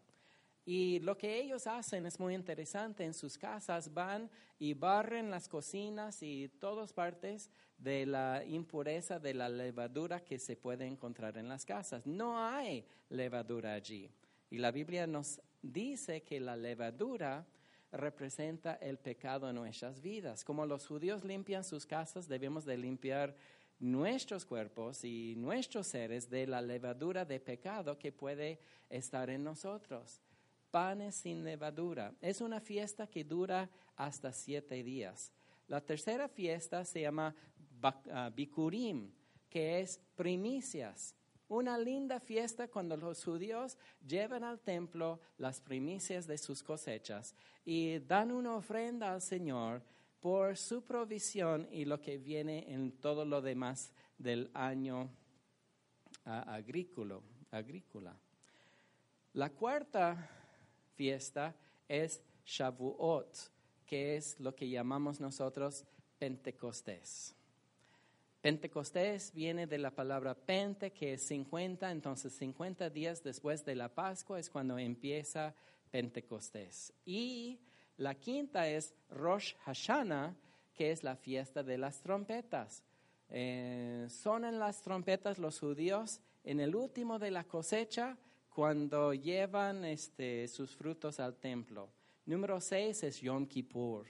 [0.66, 3.02] Y lo que ellos hacen es muy interesante.
[3.02, 4.28] En sus casas van
[4.58, 10.54] y barren las cocinas y todas partes de la impureza de la levadura que se
[10.54, 12.06] puede encontrar en las casas.
[12.06, 14.10] No hay levadura allí.
[14.50, 17.46] Y la Biblia nos dice que la levadura
[17.90, 20.44] representa el pecado en nuestras vidas.
[20.44, 23.34] Como los judíos limpian sus casas, debemos de limpiar
[23.78, 28.58] nuestros cuerpos y nuestros seres de la levadura de pecado que puede
[28.88, 30.20] estar en nosotros.
[30.70, 32.14] Panes sin levadura.
[32.20, 35.32] Es una fiesta que dura hasta siete días.
[35.68, 37.34] La tercera fiesta se llama
[37.82, 39.10] ah, Bikurim,
[39.48, 41.14] que es primicias.
[41.48, 48.00] Una linda fiesta cuando los judíos llevan al templo las primicias de sus cosechas y
[48.00, 49.82] dan una ofrenda al Señor
[50.26, 55.08] por su provisión y lo que viene en todo lo demás del año
[56.24, 57.20] agrícola.
[57.52, 58.12] agrícola.
[59.34, 60.28] La cuarta
[60.96, 61.54] fiesta
[61.86, 63.36] es Shavuot,
[63.86, 65.84] que es lo que llamamos nosotros
[66.18, 67.32] Pentecostés.
[68.40, 73.94] Pentecostés viene de la palabra pente, que es 50, entonces 50 días después de la
[73.94, 75.54] Pascua es cuando empieza
[75.92, 76.92] Pentecostés.
[77.04, 77.60] Y
[77.98, 80.34] la quinta es Rosh Hashanah,
[80.74, 82.82] que es la fiesta de las trompetas.
[83.28, 88.16] Eh, sonan las trompetas los judíos en el último de la cosecha
[88.50, 91.90] cuando llevan este, sus frutos al templo.
[92.26, 94.06] Número seis es Yom Kippur.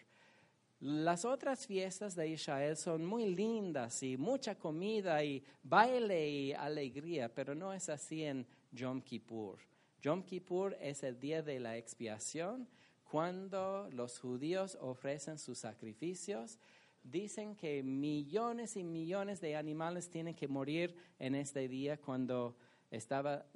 [0.80, 7.32] Las otras fiestas de Israel son muy lindas y mucha comida y baile y alegría,
[7.32, 9.58] pero no es así en Yom Kippur.
[10.02, 12.68] Yom Kippur es el día de la expiación
[13.16, 16.58] cuando los judíos ofrecen sus sacrificios.
[17.02, 22.58] Dicen que millones y millones de animales tienen que morir en este día cuando
[22.90, 23.46] estaba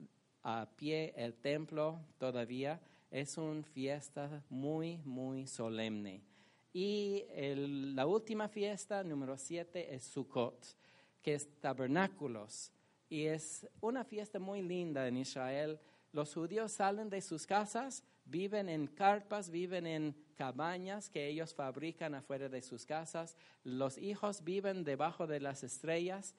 [0.43, 2.81] a pie el templo todavía.
[3.11, 6.23] Es una fiesta muy, muy solemne.
[6.73, 10.75] Y la última fiesta, número siete, es Sukkot,
[11.21, 12.73] que es tabernáculos.
[13.11, 15.79] Y es una fiesta muy linda en Israel.
[16.13, 22.15] Los judíos salen de sus casas, viven en carpas, viven en cabañas que ellos fabrican
[22.15, 23.37] afuera de sus casas.
[23.65, 26.35] Los hijos viven debajo de las estrellas,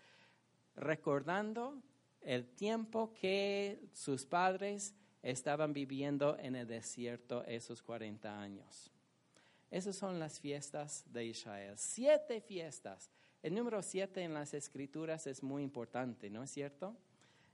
[0.75, 1.81] recordando
[2.21, 8.91] el tiempo que sus padres estaban viviendo en el desierto esos 40 años.
[9.69, 11.75] Esas son las fiestas de Israel.
[11.77, 13.09] Siete fiestas.
[13.41, 16.95] El número siete en las escrituras es muy importante, ¿no es cierto?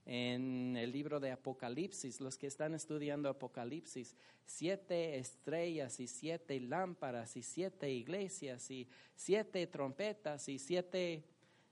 [0.10, 7.36] En el libro de Apocalipsis, los que están estudiando Apocalipsis, siete estrellas y siete lámparas
[7.36, 8.88] y siete iglesias y
[9.18, 11.26] siete trompetas y siete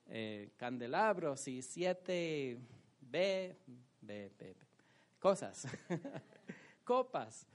[0.07, 2.57] eh, candelabros y siete
[2.99, 3.55] B,
[4.01, 4.55] B, B,
[5.17, 5.65] cosas,
[6.83, 7.47] copas.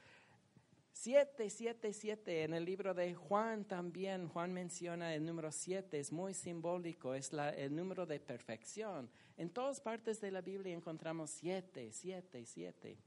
[1.02, 2.42] Siete, siete, siete.
[2.42, 7.32] En el libro de Juan también, Juan menciona el número siete, es muy simbólico, es
[7.32, 9.08] la, el número de perfección.
[9.38, 12.98] En todas partes de la Biblia encontramos siete, siete, siete.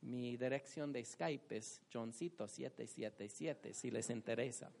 [0.00, 4.72] Mi dirección de Skype es Johncito777, si les interesa.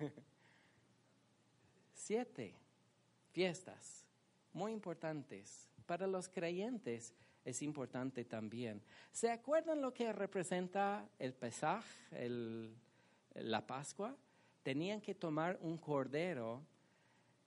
[1.94, 2.56] Siete
[3.30, 4.07] fiestas
[4.52, 5.68] muy importantes.
[5.86, 8.82] Para los creyentes es importante también.
[9.12, 12.74] ¿Se acuerdan lo que representa el Pesaj, el,
[13.34, 14.16] la Pascua?
[14.62, 16.62] Tenían que tomar un cordero,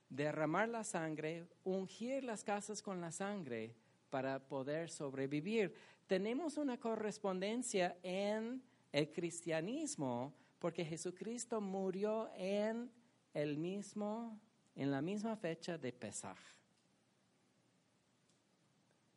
[0.08, 3.74] derramar la sangre, ungir las casas con la sangre
[4.10, 5.74] para poder sobrevivir.
[6.06, 12.90] Tenemos una correspondencia en el cristianismo porque Jesucristo murió en
[13.34, 14.38] el mismo
[14.74, 16.38] en la misma fecha de Pesaj.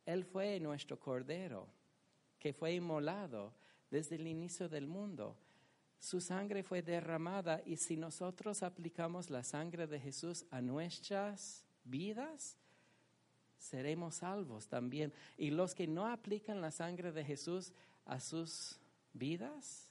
[0.06, 1.66] Él fue nuestro cordero
[2.38, 3.52] que fue inmolado
[3.90, 5.36] desde el inicio del mundo.
[5.98, 12.56] Su sangre fue derramada y si nosotros aplicamos la sangre de Jesús a nuestras vidas,
[13.58, 15.12] seremos salvos también.
[15.36, 17.72] Y los que no aplican la sangre de Jesús
[18.04, 18.78] a sus
[19.12, 19.90] vidas,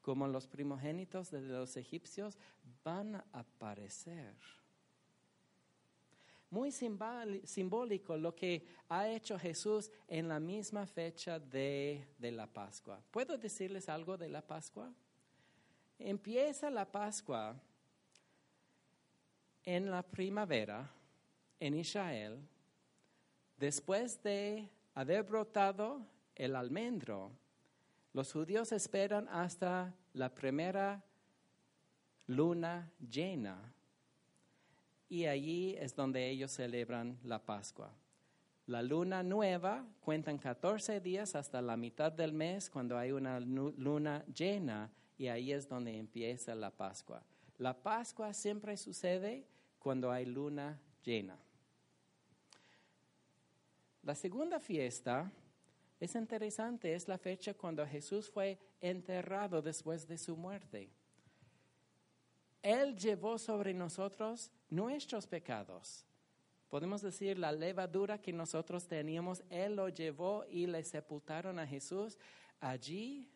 [0.00, 2.38] como los primogénitos de los egipcios,
[2.82, 4.34] van a aparecer.
[6.52, 13.02] Muy simbólico lo que ha hecho Jesús en la misma fecha de, de la Pascua.
[13.10, 14.92] ¿Puedo decirles algo de la Pascua?
[15.98, 17.60] Empieza la Pascua
[19.64, 20.88] en la primavera
[21.58, 22.38] en Israel,
[23.56, 27.32] después de haber brotado el almendro
[28.12, 31.02] los judíos esperan hasta la primera
[32.26, 33.72] luna llena
[35.12, 37.92] y allí es donde ellos celebran la Pascua.
[38.64, 44.24] La luna nueva cuentan 14 días hasta la mitad del mes cuando hay una luna
[44.34, 47.22] llena y ahí es donde empieza la Pascua.
[47.58, 49.44] La Pascua siempre sucede
[49.78, 51.36] cuando hay luna llena.
[54.02, 55.30] La segunda fiesta
[56.00, 60.88] es interesante, es la fecha cuando Jesús fue enterrado después de su muerte.
[62.62, 66.04] Él llevó sobre nosotros nuestros pecados.
[66.70, 72.16] Podemos decir la levadura que nosotros teníamos, Él lo llevó y le sepultaron a Jesús.
[72.58, 73.28] Allí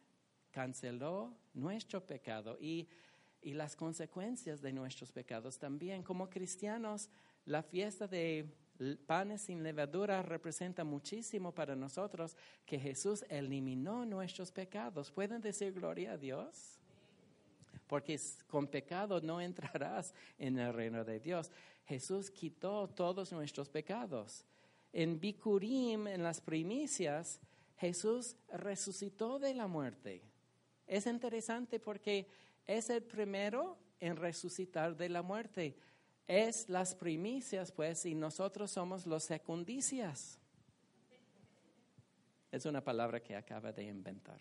[0.50, 2.88] canceló nuestro pecado y,
[3.42, 6.02] y las consecuencias de nuestros pecados también.
[6.02, 7.10] Como cristianos,
[7.44, 8.50] la fiesta de
[9.06, 12.34] panes sin levadura representa muchísimo para nosotros
[12.64, 15.10] que Jesús eliminó nuestros pecados.
[15.10, 16.75] ¿Pueden decir gloria a Dios?
[17.86, 21.50] Porque con pecado no entrarás en el reino de Dios.
[21.86, 24.44] Jesús quitó todos nuestros pecados.
[24.92, 27.40] En Bikurim, en las primicias,
[27.76, 30.22] Jesús resucitó de la muerte.
[30.86, 32.28] Es interesante porque
[32.66, 35.76] es el primero en resucitar de la muerte
[36.26, 40.38] es las primicias, pues, y nosotros somos los secundicias.
[42.50, 44.40] Es una palabra que acaba de inventar.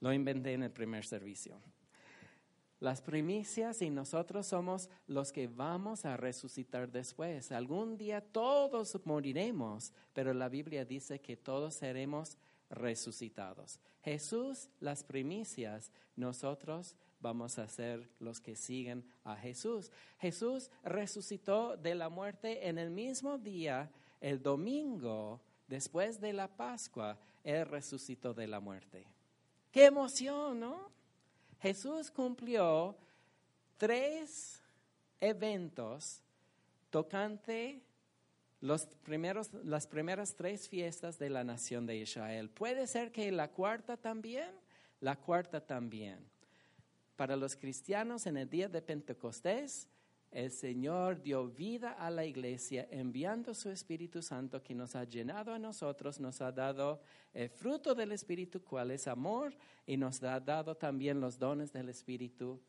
[0.00, 1.60] Lo inventé en el primer servicio.
[2.80, 7.50] Las primicias y nosotros somos los que vamos a resucitar después.
[7.50, 12.36] Algún día todos moriremos, pero la Biblia dice que todos seremos
[12.70, 13.80] resucitados.
[14.02, 19.90] Jesús, las primicias, nosotros vamos a ser los que siguen a Jesús.
[20.20, 27.18] Jesús resucitó de la muerte en el mismo día, el domingo, después de la Pascua,
[27.42, 29.04] Él resucitó de la muerte.
[29.72, 30.90] ¡Qué emoción, ¿no?
[31.60, 32.96] Jesús cumplió
[33.76, 34.60] tres
[35.20, 36.22] eventos
[36.90, 37.82] tocante
[38.60, 42.50] los primeros, las primeras tres fiestas de la nación de Israel.
[42.50, 44.50] Puede ser que la cuarta también,
[45.00, 46.18] la cuarta también.
[47.16, 49.88] Para los cristianos en el día de Pentecostés,
[50.30, 55.52] el Señor dio vida a la iglesia enviando su Espíritu Santo que nos ha llenado
[55.52, 57.00] a nosotros, nos ha dado
[57.32, 59.56] el fruto del Espíritu, cual es amor,
[59.86, 62.60] y nos ha dado también los dones del Espíritu.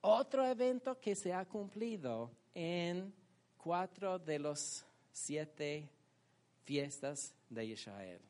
[0.00, 3.12] Otro evento que se ha cumplido en
[3.56, 5.88] cuatro de los siete
[6.64, 8.20] fiestas de Israel.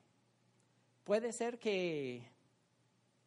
[1.05, 2.23] Puede ser que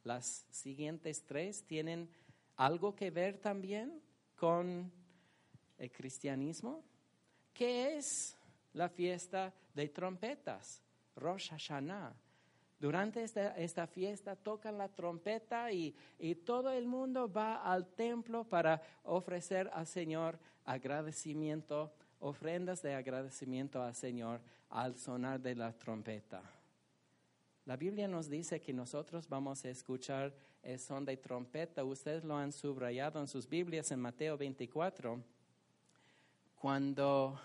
[0.03, 2.09] las siguientes tres tienen
[2.55, 4.01] algo que ver también
[4.41, 4.91] con
[5.77, 6.83] el cristianismo.
[7.53, 8.35] ¿Qué es
[8.73, 10.81] la fiesta de trompetas?
[11.15, 12.11] Rosh Hashanah.
[12.79, 18.81] Durante esta, fiesta tocan la trompeta y, y, todo el mundo va al templo para
[19.03, 26.41] ofrecer al Señor agradecimiento, ofrendas de agradecimiento al Señor al sonar de la trompeta.
[27.65, 30.33] La Biblia nos dice que nosotros vamos a escuchar
[30.77, 31.83] son de trompeta.
[31.83, 35.21] Ustedes lo han subrayado en sus Biblias en Mateo 24,
[36.55, 37.39] cuando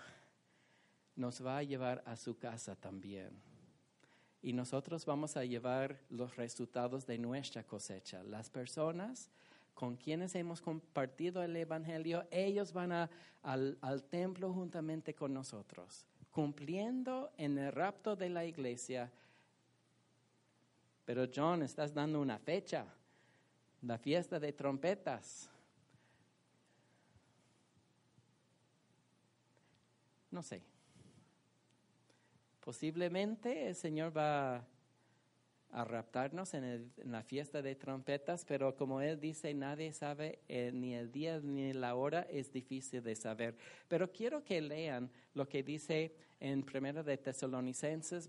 [1.15, 3.31] nos va a llevar a su casa también.
[4.41, 8.23] Y nosotros vamos a llevar los resultados de nuestra cosecha.
[8.23, 9.29] Las personas
[9.73, 13.09] con quienes hemos compartido el Evangelio, ellos van a,
[13.43, 19.11] al, al templo juntamente con nosotros, cumpliendo en el rapto de la iglesia.
[21.05, 22.87] Pero John, estás dando una fecha,
[23.81, 25.49] la fiesta de trompetas.
[30.31, 30.61] No sé.
[32.59, 34.65] Posiblemente el Señor va
[35.71, 40.93] a raptarnos en, la fiesta de trompetas, pero como Él dice, nadie sabe eh, ni
[40.93, 43.55] el día ni la hora, es difícil de saber.
[43.87, 48.27] Pero quiero que lean lo que dice en 1 de Tesalonicenses,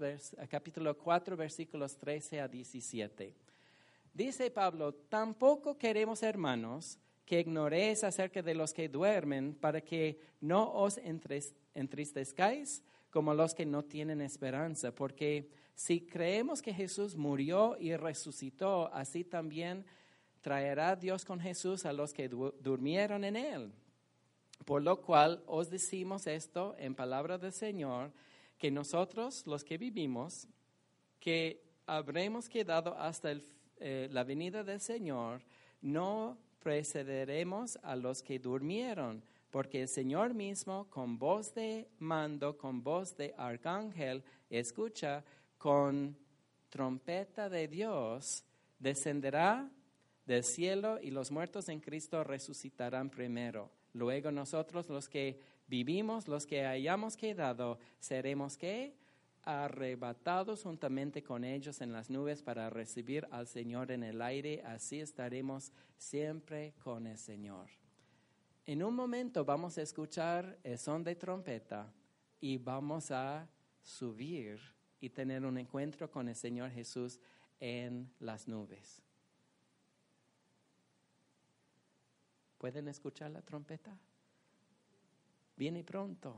[0.49, 3.48] capítulo 4, versículos 13 a 17.
[4.19, 10.73] Dice Pablo, tampoco queremos, hermanos, que ignoréis acerca de los que duermen, para que no
[10.73, 10.99] os
[11.73, 18.93] entristezcáis como los que no tienen esperanza, porque si creemos que Jesús murió y resucitó,
[18.93, 19.87] así también
[20.41, 23.73] traerá Dios con Jesús a los que du- durmieron en él.
[24.65, 28.11] Por lo cual os decimos esto en palabra del Señor,
[28.59, 30.49] que nosotros, los que vivimos,
[31.21, 33.45] que habremos quedado hasta el-
[33.81, 35.43] eh, la venida del Señor,
[35.81, 42.83] no precederemos a los que durmieron, porque el Señor mismo, con voz de mando, con
[42.83, 45.25] voz de arcángel, escucha,
[45.57, 46.17] con
[46.69, 48.45] trompeta de Dios,
[48.79, 49.71] descenderá
[50.27, 53.71] del cielo y los muertos en Cristo resucitarán primero.
[53.95, 58.95] Luego nosotros los que vivimos, los que hayamos quedado, seremos que
[59.49, 64.63] arrebatados juntamente con ellos en las nubes para recibir al Señor en el aire.
[64.67, 67.71] Así estaremos siempre con el Señor.
[68.67, 71.91] En un momento vamos a escuchar el son de trompeta
[72.43, 73.49] y vamos a
[73.83, 74.61] subir
[75.01, 77.19] y tener un encuentro con el Señor Jesús
[77.59, 79.01] en las nubes.
[82.59, 83.97] ¿Pueden escuchar la trompeta?
[85.57, 86.37] Viene pronto.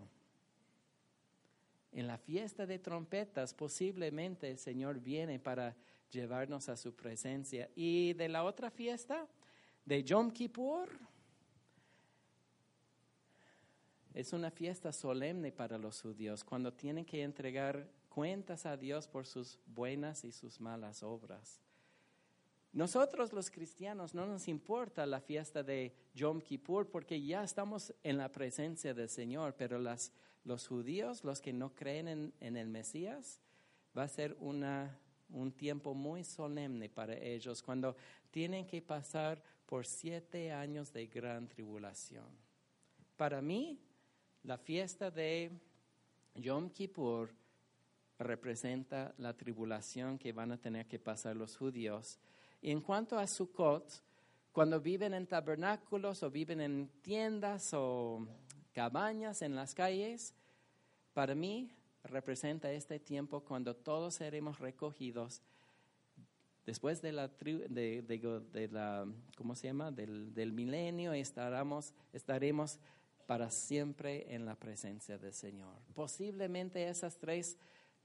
[1.92, 5.76] En la fiesta de trompetas posiblemente el Señor viene para
[6.10, 7.68] llevarnos a su presencia.
[7.74, 9.26] Y de la otra fiesta,
[9.84, 10.88] de Yom Kippur,
[14.14, 19.26] es una fiesta solemne para los judíos, cuando tienen que entregar cuentas a Dios por
[19.26, 21.60] sus buenas y sus malas obras.
[22.72, 28.16] Nosotros los cristianos no nos importa la fiesta de Yom Kippur porque ya estamos en
[28.16, 30.12] la presencia del Señor, pero las,
[30.44, 33.40] los judíos, los que no creen en, el Mesías,
[33.96, 34.98] va a ser una,
[35.30, 37.96] un tiempo muy solemne para ellos cuando
[38.30, 42.26] tienen que pasar por siete años de gran tribulación.
[43.16, 43.78] Para mí,
[44.42, 45.50] la fiesta de
[46.34, 47.30] Yom Kippur
[48.18, 52.18] representa la tribulación que van a tener que pasar los judíos.
[52.60, 54.02] Y en cuanto a Sukkot,
[54.52, 58.26] cuando viven en tabernáculos o viven en tiendas o
[58.72, 60.34] cabañas en las calles,
[61.12, 61.70] para mí
[62.04, 65.42] representa este tiempo cuando todos seremos recogidos
[66.70, 69.06] después de la,
[69.36, 69.90] ¿cómo se llama?
[69.90, 72.78] Del, milenio estaremos, estaremos
[73.26, 75.74] para siempre en la presencia del Señor.
[75.94, 77.58] Posiblemente esas tres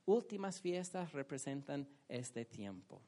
[0.06, 3.02] últimas fiestas representan este tiempo.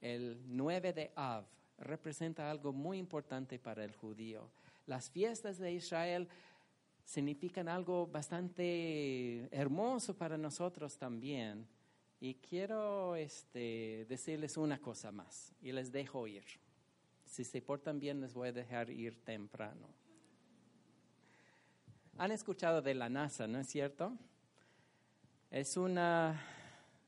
[0.00, 1.44] El 9 de Av
[1.78, 4.50] representa algo muy importante para el judío.
[4.86, 6.28] Las fiestas de Israel
[7.04, 11.66] significan algo bastante hermoso para nosotros también.
[12.20, 16.44] Y quiero este, decirles una cosa más y les dejo ir.
[17.24, 19.88] Si se portan bien, les voy a dejar ir temprano.
[22.16, 24.16] Han escuchado de la NASA, ¿no es cierto?
[25.50, 26.40] Es una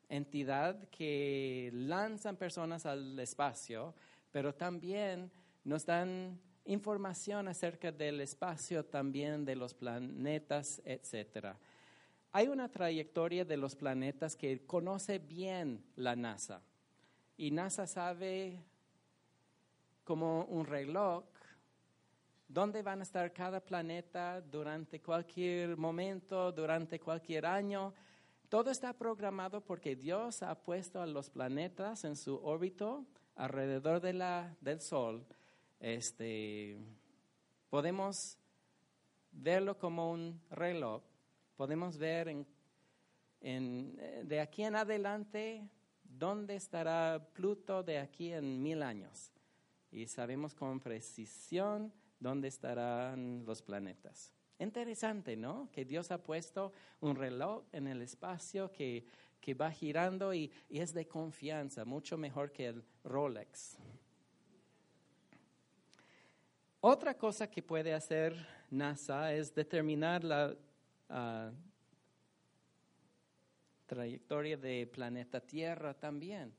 [0.09, 3.95] entidad que lanzan personas al espacio,
[4.33, 5.31] pero también
[5.65, 11.59] nos dan información acerca del espacio, también de los planetas, etcétera.
[12.33, 16.61] Hay una trayectoria de los planetas que conoce bien la NASA.
[17.37, 18.63] Y NASA sabe
[20.05, 21.25] como un reloj
[22.49, 27.93] dónde van a estar cada planeta durante cualquier momento, durante cualquier año.
[28.49, 33.05] Todo está programado porque Dios ha puesto a los planetas en su órbito
[33.35, 35.27] alrededor de la, del Sol.
[35.81, 36.79] Este,
[37.69, 38.39] podemos
[39.31, 41.03] verlo como un reloj.
[41.57, 42.47] Podemos ver en,
[43.41, 45.69] eh, de aquí en adelante
[46.03, 49.33] dónde estará Pluto de aquí en mil años.
[49.91, 54.33] Y sabemos con precisión dónde estarán los planetas.
[54.59, 55.69] Interesante, ¿no?
[55.71, 59.05] Que Dios ha puesto un reloj en el espacio que,
[59.41, 63.79] que va girando y es de confianza, mucho mejor que el Rolex.
[66.89, 68.37] Otra cosa que puede hacer
[68.71, 70.55] NASA es determinar la
[71.09, 71.51] ah,
[73.87, 76.55] trayectoria del planeta Tierra también.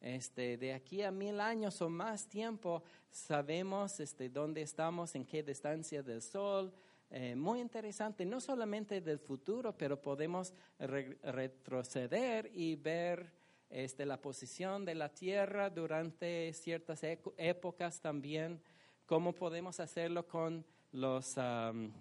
[0.00, 5.42] Este, de aquí a mil años o más tiempo sabemos este, dónde estamos, en qué
[5.42, 6.72] distancia del Sol.
[7.10, 13.30] Eh, muy interesante, no solamente del futuro, pero podemos retroceder y ver
[13.68, 17.02] este, la posición de la Tierra durante ciertas
[17.36, 18.62] épocas también,
[19.08, 21.38] cómo podemos hacerlo con los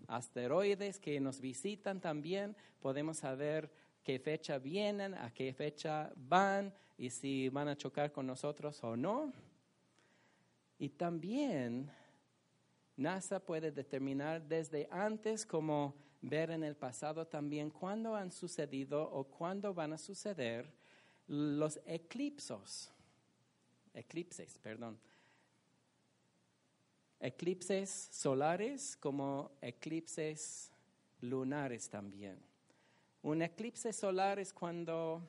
[0.07, 3.71] asteroides que nos visitan también, podemos saber
[4.03, 8.97] qué fecha vienen, a qué fecha van y si van a chocar con nosotros o
[8.97, 9.31] no.
[10.77, 11.89] Y también
[12.97, 19.23] NASA puede determinar desde antes como ver en el pasado también cuándo han sucedido o
[19.23, 20.69] cuándo van a suceder
[21.27, 22.91] los eclipsos.
[23.93, 24.99] Eclipses, perdón.
[27.19, 30.71] Eclipses solares como eclipses
[31.21, 32.37] lunares también.
[33.23, 35.21] Un eclipse solar es cuando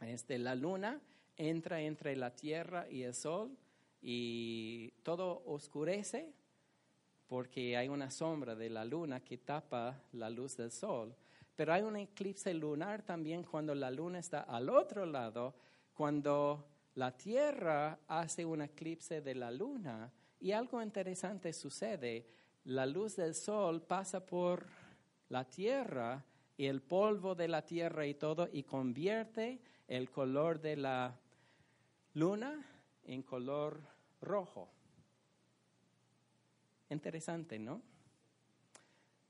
[0.00, 1.00] este, la luna
[1.36, 3.56] entra entre la tierra y el sol
[4.02, 6.32] y todo oscurece
[7.28, 11.14] porque hay una sombra de la luna que tapa la luz del sol.
[11.54, 15.54] Pero hay un eclipse lunar también cuando la luna está al otro lado,
[15.94, 16.66] cuando
[16.96, 20.10] la tierra hace un eclipse de la luna
[20.40, 22.26] y algo interesante sucede.
[22.64, 24.66] La luz del sol pasa por
[25.28, 26.24] la tierra
[26.56, 31.18] y el polvo de la tierra y todo y convierte el color de la
[32.14, 32.66] luna
[33.04, 33.80] en color
[34.20, 34.68] rojo.
[36.88, 37.82] Interesante, ¿no?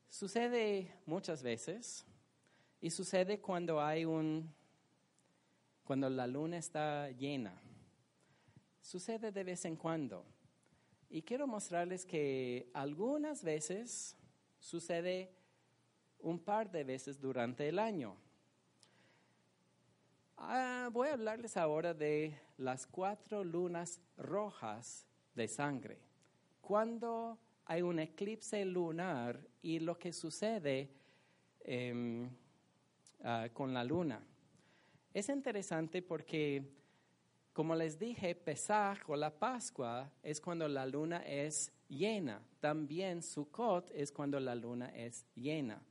[0.08, 2.04] Sucede muchas veces
[2.80, 4.52] y sucede cuando hay un
[5.84, 7.52] cuando la luna está llena.
[8.80, 10.24] Sucede de vez en cuando.
[11.10, 14.16] Y quiero mostrarles que algunas veces
[14.60, 15.32] sucede
[16.20, 18.16] un par de veces durante el año.
[20.36, 25.04] Ah, voy a hablarles ahora de las cuatro lunas rojas
[25.34, 25.98] de sangre.
[26.60, 30.90] Cuando hay un eclipse lunar y lo que sucede
[31.60, 32.30] em,
[33.24, 34.24] ah, con la luna.
[35.12, 36.62] Es interesante porque,
[37.52, 42.40] como les dije, Pesaj o la Pascua es cuando la luna es llena.
[42.60, 45.82] También Sukkot es cuando la luna es llena.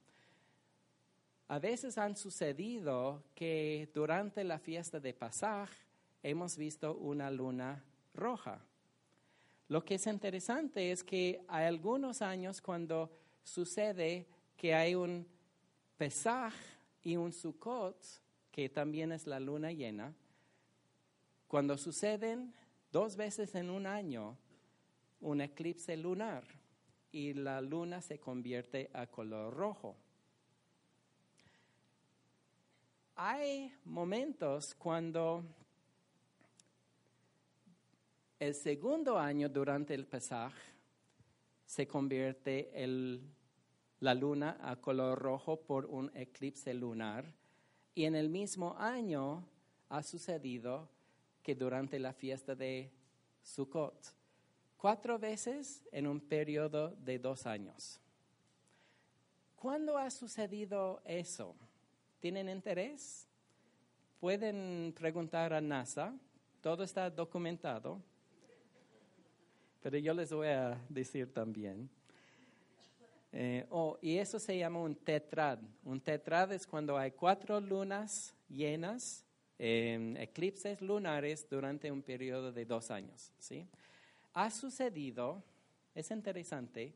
[1.49, 5.69] A veces han sucedido que durante la fiesta de Pasaj
[6.23, 7.83] hemos visto una luna
[8.13, 8.63] roja.
[9.67, 13.11] Lo que es interesante es que hay algunos años cuando
[13.43, 15.27] sucede que hay un
[15.97, 16.53] Pesaj
[17.03, 17.97] y un Sukkot,
[18.51, 20.13] que también es la luna llena,
[21.49, 22.53] cuando suceden
[22.91, 24.37] dos veces en un año
[25.19, 26.45] un eclipse lunar
[27.11, 29.97] y la luna se convierte a color rojo.
[33.21, 35.43] hay momentos cuando
[38.39, 40.53] el segundo año durante el Pesaj
[41.65, 42.71] se convierte
[43.99, 47.33] la luna a color rojo por un eclipse lunar
[47.93, 49.45] y en el mismo año
[49.89, 50.87] ha sucedido
[51.43, 52.91] que durante la fiesta de
[53.41, 54.13] Sukkot,
[54.77, 57.99] cuatro veces en un periodo de dos años.
[59.55, 61.55] ¿Cuándo ha sucedido eso?
[62.19, 63.27] ¿Tienen interés?
[64.19, 66.13] Pueden preguntar a NASA,
[66.61, 68.01] todo está documentado,
[69.81, 71.89] pero yo les voy a decir también.
[73.31, 75.59] Eh, oh, y eso se llama un tetrad.
[75.83, 79.23] Un tetrad es cuando hay cuatro lunas llenas,
[79.59, 83.31] eclipses lunares durante un periodo de dos años.
[83.37, 83.67] ¿sí?
[84.33, 85.43] Ha sucedido,
[85.93, 86.95] es interesante,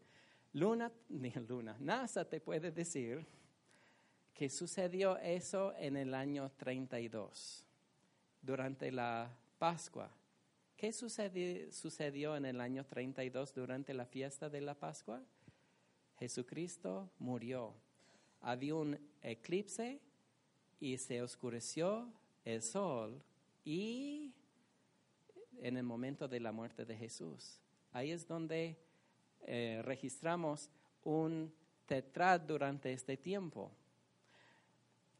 [0.53, 3.26] luna, ni luna, NASA te puede decir
[4.34, 7.66] que sucedió eso en el año 32,
[8.41, 10.09] durante la Pascua.
[10.76, 15.22] ¿Qué sucedió, sucedió en el año 32 durante la fiesta de la Pascua?
[16.18, 17.74] Jesucristo murió.
[18.41, 20.01] Había un eclipse
[20.80, 22.11] y se oscureció
[22.45, 23.19] el sol
[23.65, 24.31] y
[25.61, 27.59] en el momento de la muerte de Jesús.
[27.91, 28.77] Ahí es donde
[29.45, 30.69] eh, registramos
[31.03, 31.53] un
[31.85, 33.71] tetrad durante este tiempo.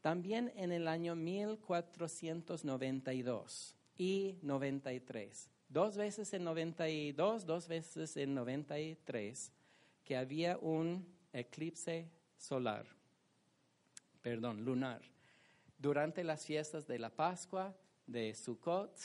[0.00, 9.52] También en el año 1492 y 93, dos veces en 92, dos veces en 93,
[10.04, 12.86] que había un eclipse solar,
[14.20, 15.13] perdón, lunar,
[15.84, 17.76] durante las fiestas de la Pascua,
[18.06, 18.98] de Sukkot,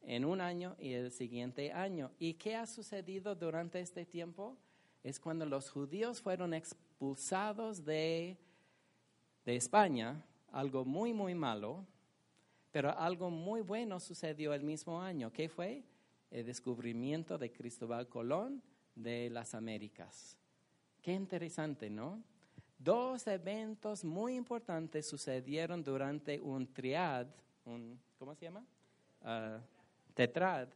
[0.00, 2.10] en un año y el siguiente año.
[2.18, 4.56] ¿Y qué ha sucedido durante este tiempo?
[5.02, 8.38] Es cuando los judíos fueron expulsados de,
[9.44, 11.86] de España, algo muy, muy malo,
[12.70, 15.30] pero algo muy bueno sucedió el mismo año.
[15.34, 15.84] ¿Qué fue?
[16.30, 18.62] El descubrimiento de Cristóbal Colón
[18.94, 20.38] de las Américas.
[21.02, 22.24] Qué interesante, ¿no?
[22.78, 27.26] Dos eventos muy importantes sucedieron durante un triad,
[27.64, 28.64] un, ¿cómo se llama?
[29.22, 29.60] Ah,
[30.12, 30.68] tetrad,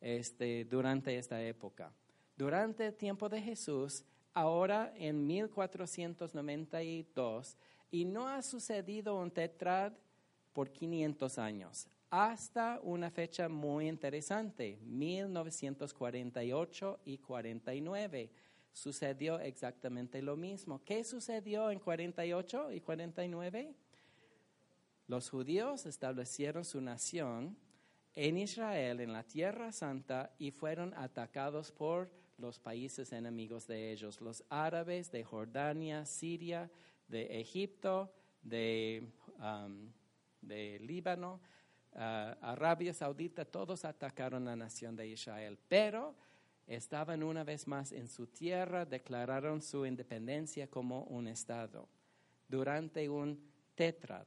[0.00, 1.92] este, durante esta época.
[2.36, 7.56] Durante el tiempo de Jesús, ahora en 1492,
[7.90, 9.92] y no ha sucedido un tetrad
[10.52, 18.30] por 500 años, hasta una fecha muy interesante, 1948 y 49
[18.72, 20.82] sucedió exactamente lo mismo.
[20.84, 23.74] ¿Qué sucedió en 48 y 49?
[25.06, 27.56] Los judíos establecieron su nación
[28.14, 34.20] en Israel, en la Tierra Santa, y fueron atacados por los países enemigos de ellos,
[34.20, 36.70] los árabes de Jordania, Siria,
[37.08, 38.12] de Egipto,
[38.42, 39.06] de,
[39.38, 39.92] um,
[40.42, 41.40] Líbano,
[41.92, 41.98] uh,
[42.40, 45.58] Arabia Saudita, todos atacaron la nación de Israel.
[45.68, 46.16] Pero
[46.66, 51.88] estaban una vez más en su tierra, declararon su independencia como un Estado
[52.48, 53.40] durante un
[53.74, 54.26] tetrad.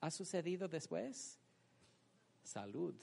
[0.00, 1.38] ¿Ha sucedido después?
[2.42, 2.94] Salud.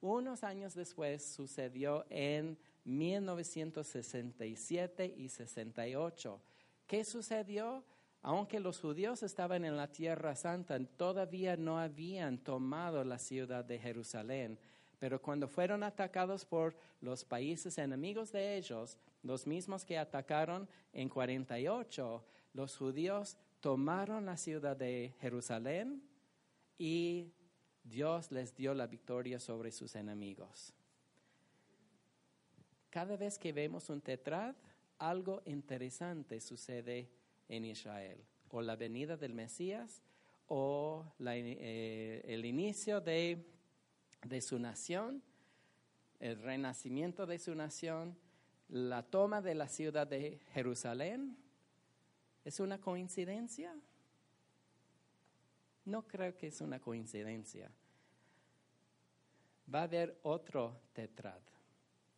[0.00, 6.40] Unos años después sucedió en 1967 y 68.
[6.86, 7.84] ¿Qué sucedió?
[8.22, 13.78] Aunque los judíos estaban en la Tierra Santa, todavía no habían tomado la ciudad de
[13.78, 14.58] Jerusalén.
[14.98, 21.08] Pero cuando fueron atacados por los países enemigos de ellos, los mismos que atacaron en
[21.08, 22.24] 48,
[22.54, 26.02] los judíos tomaron la ciudad de Jerusalén
[26.78, 27.32] y
[27.84, 30.72] Dios les dio la victoria sobre sus enemigos.
[32.90, 34.54] Cada vez que vemos un tetrad,
[34.98, 37.10] algo interesante sucede
[37.48, 40.02] en Israel, o la venida del Mesías,
[40.48, 43.44] o eh, el inicio de
[44.28, 45.22] de su nación,
[46.20, 48.16] el renacimiento de su nación,
[48.68, 51.36] la toma de la ciudad de Jerusalén.
[52.44, 53.74] ¿Es una coincidencia?
[55.84, 57.70] No creo que es una coincidencia.
[59.72, 61.40] Va a haber otro tetrad.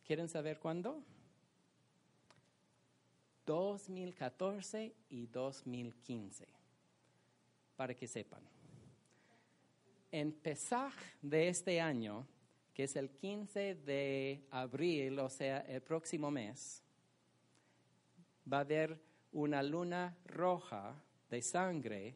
[0.03, 1.03] ¿Quieren saber cuándo?
[3.45, 6.47] 2014 y 2015,
[7.75, 8.41] para que sepan
[10.11, 12.27] en Pesaj de este año,
[12.73, 16.83] que es el 15 de abril, o sea, el próximo mes,
[18.51, 18.99] va a haber
[19.31, 20.95] una luna roja
[21.29, 22.15] de sangre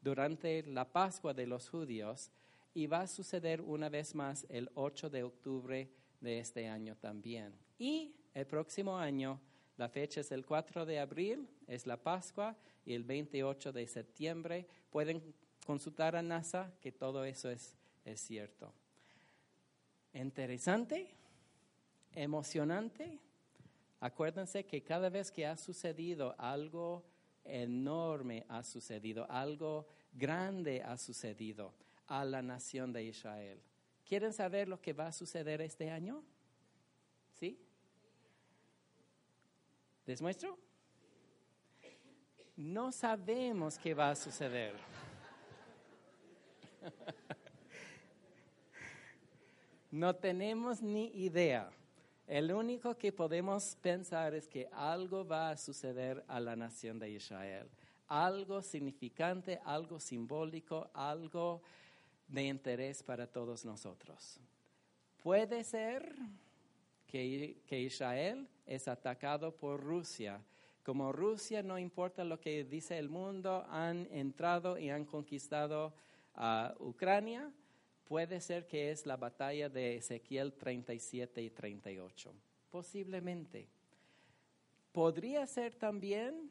[0.00, 2.30] durante la Pascua de los judíos
[2.74, 5.90] y va a suceder una vez más el 8 de octubre
[6.20, 7.54] de este año también.
[7.78, 9.40] Y el próximo año,
[9.76, 14.66] la fecha es el 4 de abril, es la Pascua, y el 28 de septiembre
[14.90, 15.34] pueden
[15.64, 18.72] consultar a NASA que todo eso es, es cierto.
[20.14, 21.08] Interesante,
[22.14, 23.18] emocionante.
[24.00, 27.04] Acuérdense que cada vez que ha sucedido algo
[27.44, 31.72] enorme ha sucedido, algo grande ha sucedido
[32.06, 33.60] a la nación de Israel.
[34.04, 36.22] ¿Quieren saber lo que va a suceder este año?
[37.32, 37.58] ¿Sí?
[40.04, 40.58] ¿Les muestro?
[42.56, 44.74] No sabemos qué va a suceder.
[49.92, 51.70] No tenemos ni idea.
[52.26, 57.10] El único que podemos pensar es que algo va a suceder a la nación de
[57.10, 57.68] Israel.
[58.08, 61.60] Algo significante, algo simbólico, algo
[62.26, 64.40] de interés para todos nosotros.
[65.22, 66.16] Puede ser
[67.06, 70.40] que, Israel es atacado por Rusia.
[70.82, 75.92] Como Rusia, no importa lo que dice el mundo, han entrado y han conquistado
[76.34, 77.52] a Ucrania,
[78.04, 82.34] puede ser que es la batalla de Ezequiel 37 y 38.
[82.70, 83.68] Posiblemente.
[84.92, 86.50] Podría ser también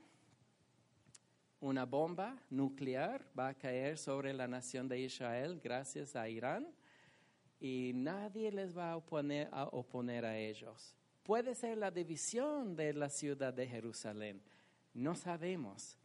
[1.61, 6.67] una bomba nuclear va a caer sobre la nación de Israel gracias a Irán
[7.59, 10.95] y nadie les va a oponer a, oponer a ellos.
[11.21, 14.41] Puede ser la división de la ciudad de Jerusalén.
[14.95, 15.99] No sabemos.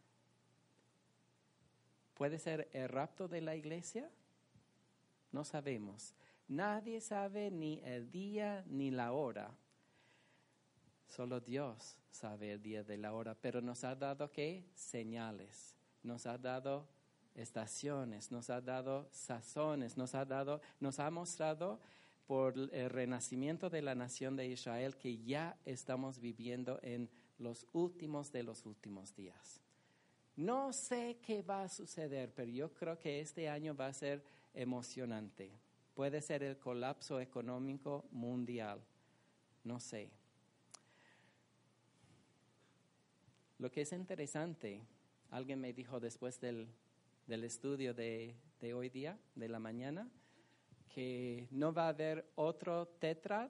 [2.17, 4.09] ¿Puede ser el rapto de la iglesia?
[5.31, 6.15] No sabemos.
[6.47, 9.55] Nadie sabe ni el día ni la hora.
[11.05, 14.65] Solo Dios sabe el día de la hora, pero nos ha dado qué?
[14.73, 15.75] Señales.
[16.01, 16.87] Nos ha dado
[17.35, 21.79] estaciones, nos ha dado sazones, nos ha dado, nos ha mostrado
[22.25, 28.31] por el renacimiento de la nación de Israel que ya estamos viviendo en los últimos
[28.31, 29.61] de los últimos días.
[30.37, 34.23] No sé qué va a suceder, pero yo creo que este año va a ser
[34.53, 35.49] emocionante.
[35.95, 38.79] Puede ser el colapso económico mundial.
[39.63, 40.11] No sé.
[43.57, 44.79] Lo que es interesante,
[45.31, 46.67] alguien me dijo después del,
[47.27, 50.07] estudio de, de hoy día, de la mañana,
[50.93, 53.49] que no va a haber otro tetrad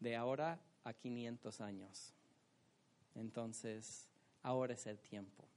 [0.00, 2.12] de ahora a 500 años.
[3.14, 4.08] Entonces,
[4.42, 5.53] ahora es el tiempo.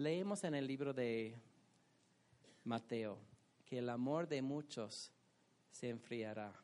[0.00, 1.34] Leemos en el libro de
[2.64, 3.18] Mateo
[3.66, 5.12] que el amor de muchos
[5.70, 6.54] se enfriará.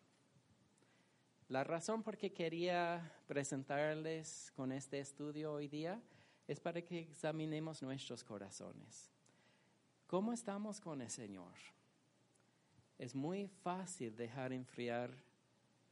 [1.51, 6.01] La razón por que quería presentarles con este estudio hoy día
[6.49, 9.11] es para que examinemos nuestros corazones.
[10.07, 11.53] ¿Cómo estamos con el Señor?
[12.99, 15.11] Es muy fácil dejar enfriar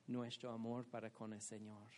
[0.06, 1.90] nuestro amor para con el Señor.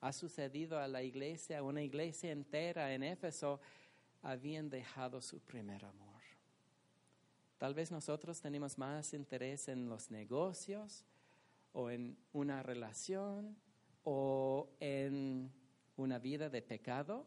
[0.00, 3.60] Ha sucedido a la iglesia, una iglesia entera en Éfeso,
[4.24, 6.22] habían dejado su primer amor.
[7.58, 11.04] Tal vez nosotros tenemos más interés en los negocios
[11.72, 13.56] o en una relación
[14.02, 15.52] o en
[15.96, 17.26] una vida de pecado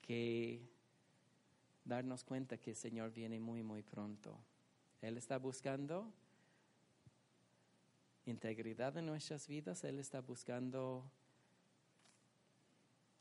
[0.00, 0.70] que
[1.84, 4.38] darnos cuenta que el Señor viene muy, muy pronto.
[5.02, 6.12] Él está buscando
[8.24, 11.10] integridad en nuestras vidas, Él está buscando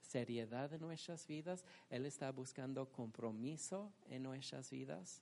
[0.09, 5.21] seriedad en nuestras vidas, Él está buscando compromiso en nuestras vidas,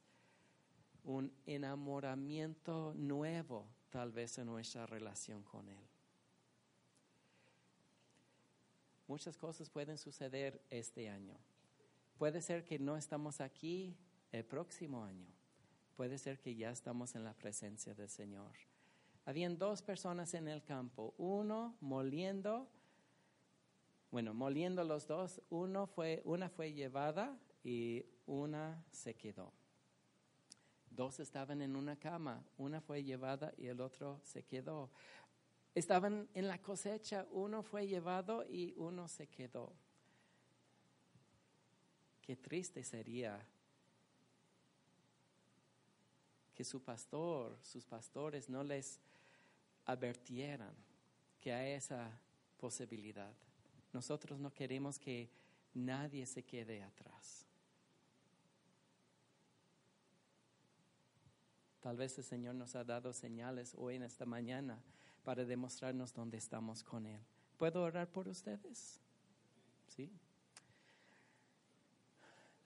[1.03, 5.87] un enamoramiento nuevo tal vez en nuestra relación con Él.
[9.07, 11.37] Muchas cosas pueden suceder este año.
[12.17, 13.95] Puede ser que no estamos aquí
[14.31, 15.27] el próximo año.
[15.95, 18.51] Puede ser que ya estamos en la presencia del Señor.
[19.25, 22.69] Habían dos personas en el campo, uno moliendo
[24.11, 29.51] bueno, moliendo los dos, uno fue, una fue llevada y una se quedó.
[30.89, 34.89] Dos estaban en una cama, una fue llevada y el otro se quedó.
[35.75, 39.73] Estaban en la cosecha, uno fue llevado y uno se quedó.
[42.21, 43.45] Qué triste sería
[46.55, 48.99] que su pastor, sus pastores no les
[49.85, 50.73] advirtieran
[51.39, 52.09] que hay esa
[52.57, 53.31] posibilidad.
[53.97, 55.27] Nosotros no queremos que
[55.73, 57.47] nadie se quede atrás.
[61.79, 64.79] Tal vez el Señor nos ha dado señales hoy en esta mañana
[65.23, 67.19] para demostrarnos dónde estamos con Él.
[67.57, 69.01] ¿Puedo orar por ustedes?
[69.87, 70.11] Sí.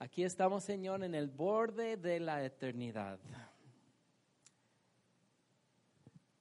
[0.00, 3.18] Aquí estamos, Señor, en el borde de la eternidad.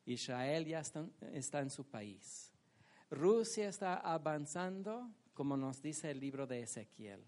[0.06, 2.51] Israel ya está, está en su país.
[3.12, 7.22] Rusia está avanzando, como nos dice el libro de Ezequiel.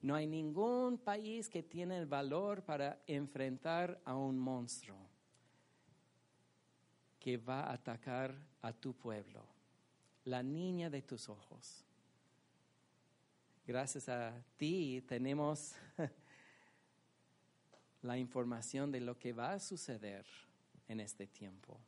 [0.00, 4.96] No hay ningún país que tiene el valor para enfrentar a un monstruo
[7.20, 9.44] que va a atacar a tu pueblo,
[10.24, 11.84] la niña de tus ojos.
[13.66, 15.74] Gracias a ti tenemos
[18.02, 20.24] la información de lo que va a suceder
[20.86, 21.78] en este tiempo.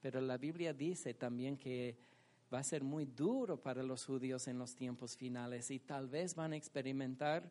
[0.00, 1.96] Pero la Biblia dice también que
[2.52, 6.34] va a ser muy duro para los judíos en los tiempos finales y tal vez
[6.34, 7.50] van a experimentar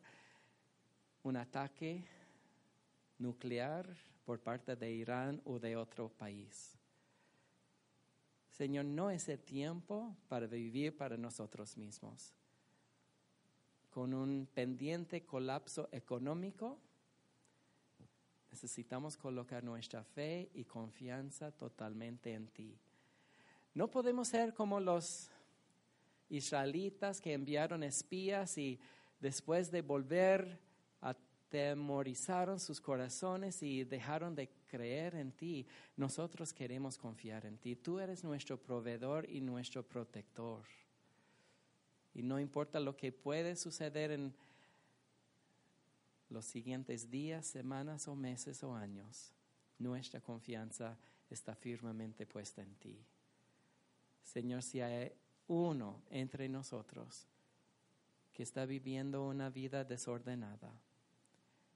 [1.22, 2.04] un ataque
[3.18, 3.88] nuclear
[4.24, 6.78] por parte de Irán o de otro país.
[8.50, 12.34] Señor, no es el tiempo para vivir para nosotros mismos.
[13.90, 16.78] Con un pendiente colapso económico,
[18.50, 22.78] necesitamos colocar nuestra fe y confianza totalmente en ti.
[23.74, 25.30] No podemos ser como los
[26.28, 28.80] israelitas que enviaron espías y
[29.20, 30.60] después de volver
[31.00, 35.66] atemorizaron sus corazones y dejaron de creer en ti.
[35.96, 37.76] Nosotros queremos confiar en ti.
[37.76, 40.62] Tú eres nuestro proveedor y nuestro protector.
[42.14, 44.34] Y no importa lo que puede suceder en
[46.28, 49.32] los siguientes días, semanas o meses o años,
[49.78, 50.98] nuestra confianza
[51.28, 53.04] está firmemente puesta en ti.
[54.22, 55.12] Señor, si hay
[55.48, 57.26] uno entre nosotros
[58.32, 60.72] que está viviendo una vida desordenada,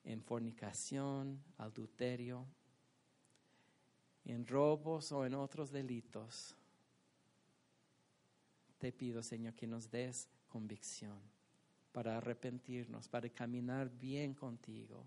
[0.05, 2.47] en fornicación, adulterio,
[4.24, 6.55] en robos o en otros delitos,
[8.78, 11.18] te pido, Señor, que nos des convicción
[11.92, 15.07] para arrepentirnos, para caminar bien contigo.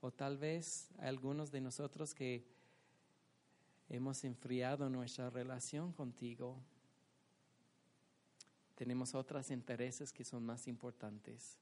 [0.00, 2.46] O tal vez algunos de nosotros que
[3.90, 6.56] hemos enfriado nuestra relación contigo.
[8.76, 11.58] Tenemos otros intereses que son más importantes.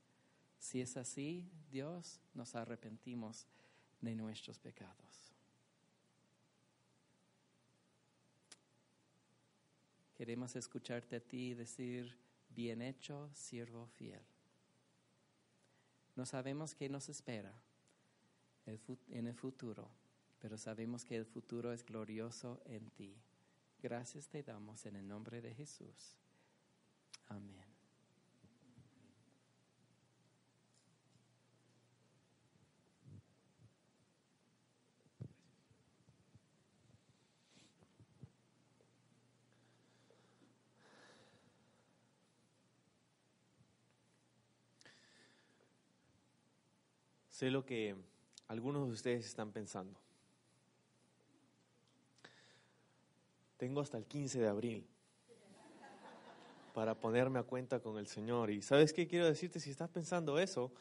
[0.59, 3.47] Si es así, Dios, nos arrepentimos
[4.01, 5.33] de nuestros pecados.
[10.15, 12.15] Queremos escucharte a ti decir,
[12.51, 14.21] bien hecho, siervo fiel.
[16.15, 17.55] No sabemos qué nos espera
[18.67, 19.89] en el futuro,
[20.41, 23.17] pero sabemos que el futuro es glorioso en ti.
[23.81, 26.17] Gracias te damos en el nombre de Jesús.
[27.29, 27.65] Amén.
[47.39, 47.95] Sé lo que
[48.49, 50.08] algunos de ustedes están pensando.
[53.59, 54.87] Tengo hasta el 15 de abril
[56.73, 58.51] para ponerme a cuenta con el Señor.
[58.51, 60.73] Y sabes qué quiero decirte, si estás pensando eso,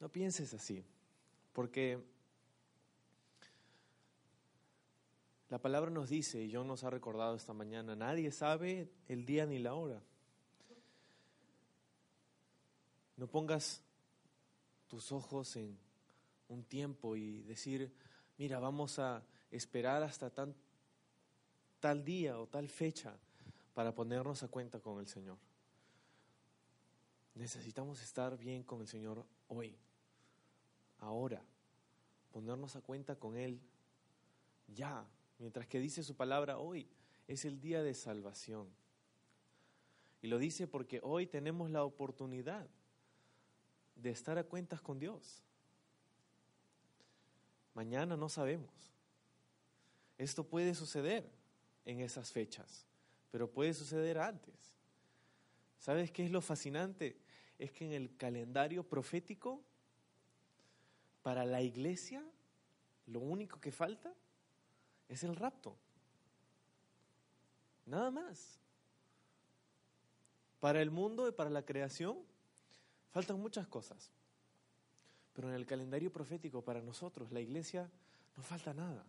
[0.00, 0.84] no pienses así,
[1.54, 1.98] porque
[5.48, 9.46] la palabra nos dice, y John nos ha recordado esta mañana, nadie sabe el día
[9.46, 10.02] ni la hora.
[13.16, 13.82] No pongas
[14.88, 15.78] tus ojos en
[16.48, 17.90] un tiempo y decir,
[18.36, 19.22] mira, vamos a
[19.56, 20.54] esperar hasta tan,
[21.80, 23.16] tal día o tal fecha
[23.72, 25.38] para ponernos a cuenta con el Señor.
[27.34, 29.76] Necesitamos estar bien con el Señor hoy,
[30.98, 31.42] ahora,
[32.32, 33.60] ponernos a cuenta con Él
[34.68, 35.04] ya,
[35.38, 36.88] mientras que dice su palabra hoy,
[37.28, 38.68] es el día de salvación.
[40.22, 42.66] Y lo dice porque hoy tenemos la oportunidad
[43.96, 45.42] de estar a cuentas con Dios.
[47.74, 48.93] Mañana no sabemos.
[50.18, 51.30] Esto puede suceder
[51.84, 52.86] en esas fechas,
[53.30, 54.54] pero puede suceder antes.
[55.78, 57.16] ¿Sabes qué es lo fascinante?
[57.58, 59.62] Es que en el calendario profético,
[61.22, 62.22] para la iglesia,
[63.06, 64.12] lo único que falta
[65.08, 65.76] es el rapto.
[67.86, 68.58] Nada más.
[70.60, 72.18] Para el mundo y para la creación,
[73.14, 74.10] Faltan muchas cosas.
[75.34, 77.88] Pero en el calendario profético para nosotros, la iglesia,
[78.36, 79.06] no falta nada.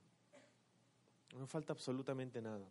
[1.35, 2.65] No falta absolutamente nada.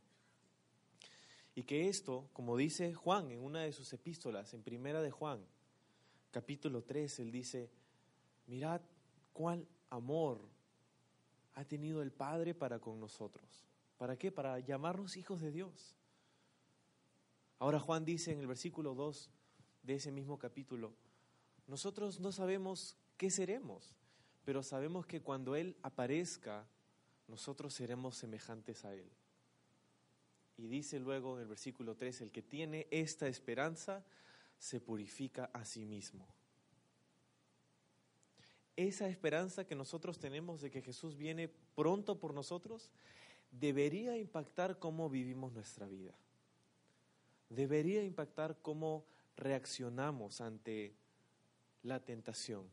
[1.55, 5.45] Y que esto, como dice Juan en una de sus epístolas, en primera de Juan,
[6.31, 7.71] capítulo 3, él dice,
[8.47, 8.81] mirad
[9.33, 10.41] cuál amor
[11.55, 13.65] ha tenido el Padre para con nosotros.
[13.99, 14.33] ¿Para qué?
[14.33, 15.95] Para llamarnos hijos de Dios.
[17.59, 19.31] Ahora Juan dice en el versículo 2
[19.85, 20.93] de ese mismo capítulo,
[21.67, 23.95] nosotros no sabemos qué seremos,
[24.45, 26.67] pero sabemos que cuando Él aparezca,
[27.29, 29.11] nosotros seremos semejantes a Él.
[30.57, 34.05] Y dice luego en el versículo 3, el que tiene esta esperanza
[34.59, 36.27] se purifica a sí mismo.
[38.77, 42.91] Esa esperanza que nosotros tenemos de que Jesús viene pronto por nosotros
[43.51, 46.15] debería impactar cómo vivimos nuestra vida.
[47.51, 49.05] Debería impactar cómo
[49.37, 50.95] reaccionamos ante
[51.85, 52.69] la tentación?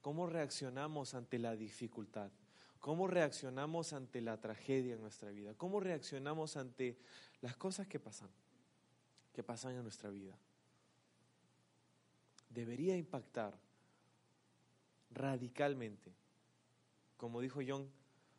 [0.00, 2.30] ¿Cómo reaccionamos ante la dificultad?
[2.80, 5.54] ¿Cómo reaccionamos ante la tragedia en nuestra vida?
[5.54, 6.96] ¿Cómo reaccionamos ante
[7.40, 8.30] las cosas que pasan,
[9.32, 10.38] que pasan en nuestra vida?
[12.50, 13.58] Debería impactar
[15.10, 16.12] radicalmente.
[17.16, 17.90] Como dijo John,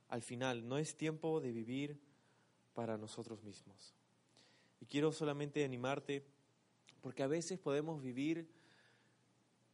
[0.07, 1.99] al final no es tiempo de vivir
[2.73, 3.93] para nosotros mismos.
[4.79, 6.25] Y quiero solamente animarte,
[7.01, 8.49] porque a veces podemos vivir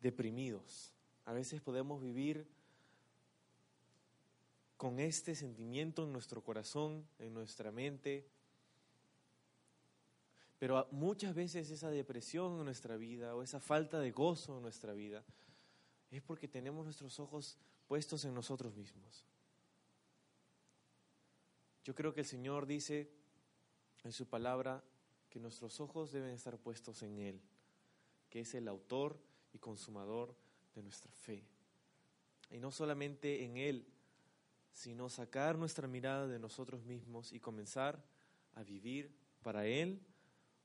[0.02, 0.92] deprimidos.
[1.26, 2.48] A veces podemos vivir
[4.78, 8.28] con este sentimiento en nuestro corazón, en nuestra mente.
[10.60, 14.94] Pero muchas veces esa depresión en nuestra vida o esa falta de gozo en nuestra
[14.94, 15.24] vida
[16.12, 17.58] es porque tenemos nuestros ojos
[17.88, 19.26] puestos en nosotros mismos.
[21.84, 23.12] Yo creo que el Señor dice
[24.04, 24.84] en su palabra
[25.30, 27.42] que nuestros ojos deben estar puestos en Él,
[28.30, 29.20] que es el autor
[29.54, 30.36] y consumador
[30.74, 31.44] de nuestra fe.
[32.50, 33.86] Y no solamente en Él,
[34.76, 38.04] sino sacar nuestra mirada de nosotros mismos y comenzar
[38.56, 39.10] a vivir
[39.42, 40.02] para Él,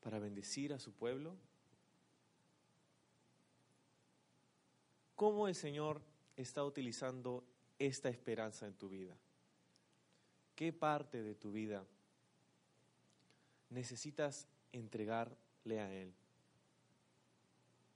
[0.00, 1.36] para bendecir a su pueblo.
[5.14, 6.02] ¿Cómo el Señor
[6.36, 7.44] está utilizando
[7.78, 9.16] esta esperanza en tu vida?
[10.56, 11.86] ¿Qué parte de tu vida
[13.68, 16.12] necesitas entregarle a Él?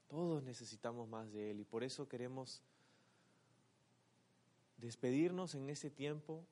[0.06, 2.62] Todos necesitamos más de Él y por eso queremos
[4.76, 6.44] despedirnos en ese tiempo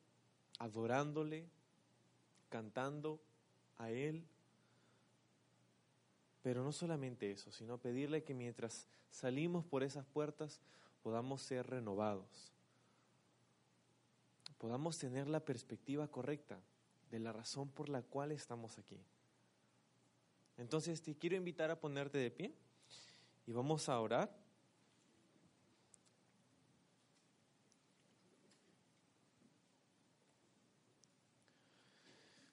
[0.59, 1.47] adorándole,
[2.49, 3.21] cantando
[3.79, 4.25] a Él.
[6.43, 10.61] Pero no solamente eso, sino pedirle que mientras salimos por esas puertas
[11.03, 12.53] podamos ser renovados,
[14.59, 16.61] podamos tener la perspectiva correcta
[17.11, 18.99] de la razón por la cual estamos aquí.
[20.57, 22.55] Entonces te quiero invitar a ponerte de pie
[23.47, 24.42] y vamos a orar.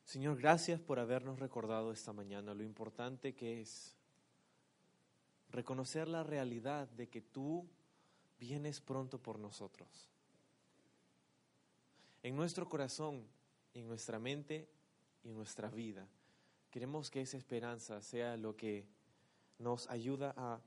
[0.09, 3.95] Señor, gracias por habernos recordado esta mañana lo importante que es
[5.51, 7.69] reconocer la realidad de que tú
[8.39, 10.09] vienes pronto por nosotros.
[12.23, 13.23] En nuestro corazón,
[13.75, 14.67] en nuestra mente
[15.23, 16.07] y en nuestra vida,
[16.71, 18.87] queremos que esa esperanza sea lo que
[19.59, 20.59] nos ayuda a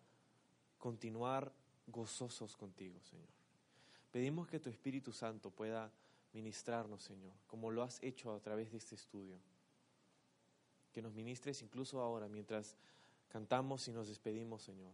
[0.79, 1.53] continuar
[1.89, 3.27] gozosos contigo, Señor.
[4.13, 5.91] Pedimos que tu Espíritu Santo pueda
[6.33, 9.39] ministrarnos, Señor, como lo has hecho a través de este estudio.
[10.93, 12.77] Que nos ministres incluso ahora, mientras
[13.29, 14.93] cantamos y nos despedimos, Señor.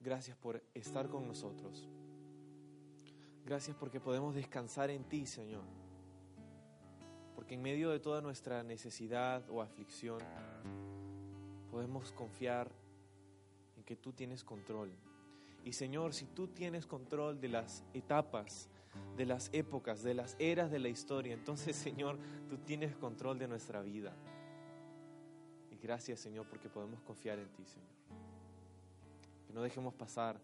[0.00, 1.86] Gracias por estar con nosotros.
[3.44, 5.64] Gracias porque podemos descansar en ti, Señor.
[7.34, 10.20] Porque en medio de toda nuestra necesidad o aflicción,
[11.70, 12.70] podemos confiar
[13.76, 14.90] en que tú tienes control
[15.64, 18.68] y Señor, si tú tienes control de las etapas,
[19.16, 22.18] de las épocas, de las eras de la historia, entonces Señor,
[22.48, 24.14] tú tienes control de nuestra vida.
[25.70, 27.88] Y gracias Señor porque podemos confiar en ti, Señor.
[29.46, 30.40] Que no dejemos pasar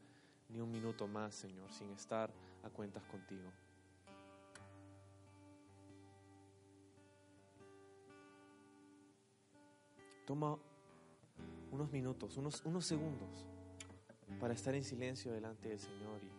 [0.49, 2.31] ni un minuto más, Señor, sin estar
[2.63, 3.51] a cuentas contigo.
[10.27, 10.59] Toma
[11.71, 13.47] unos minutos, unos, unos segundos
[14.41, 16.36] para estar en silencio delante del Señor y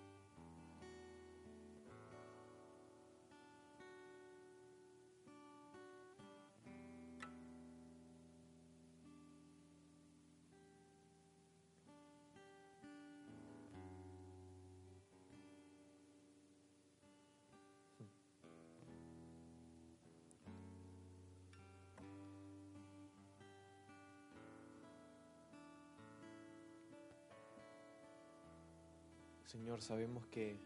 [29.67, 30.57] Señor, sabemos que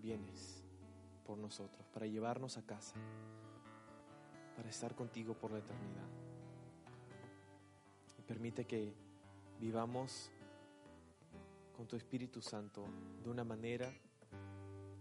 [0.00, 0.64] vienes
[1.26, 2.96] por nosotros, para llevarnos a casa,
[4.56, 6.08] para estar contigo por la eternidad.
[8.18, 8.94] Y permite que
[9.60, 10.30] vivamos
[11.76, 12.86] con tu Espíritu Santo
[13.22, 13.92] de una manera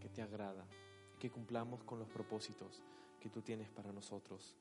[0.01, 0.65] que te agrada,
[1.17, 2.83] que cumplamos con los propósitos
[3.21, 4.57] que tú tienes para nosotros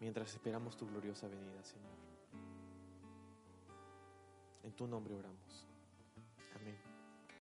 [0.00, 1.92] mientras esperamos tu gloriosa venida, Señor.
[4.62, 5.71] En tu nombre oramos.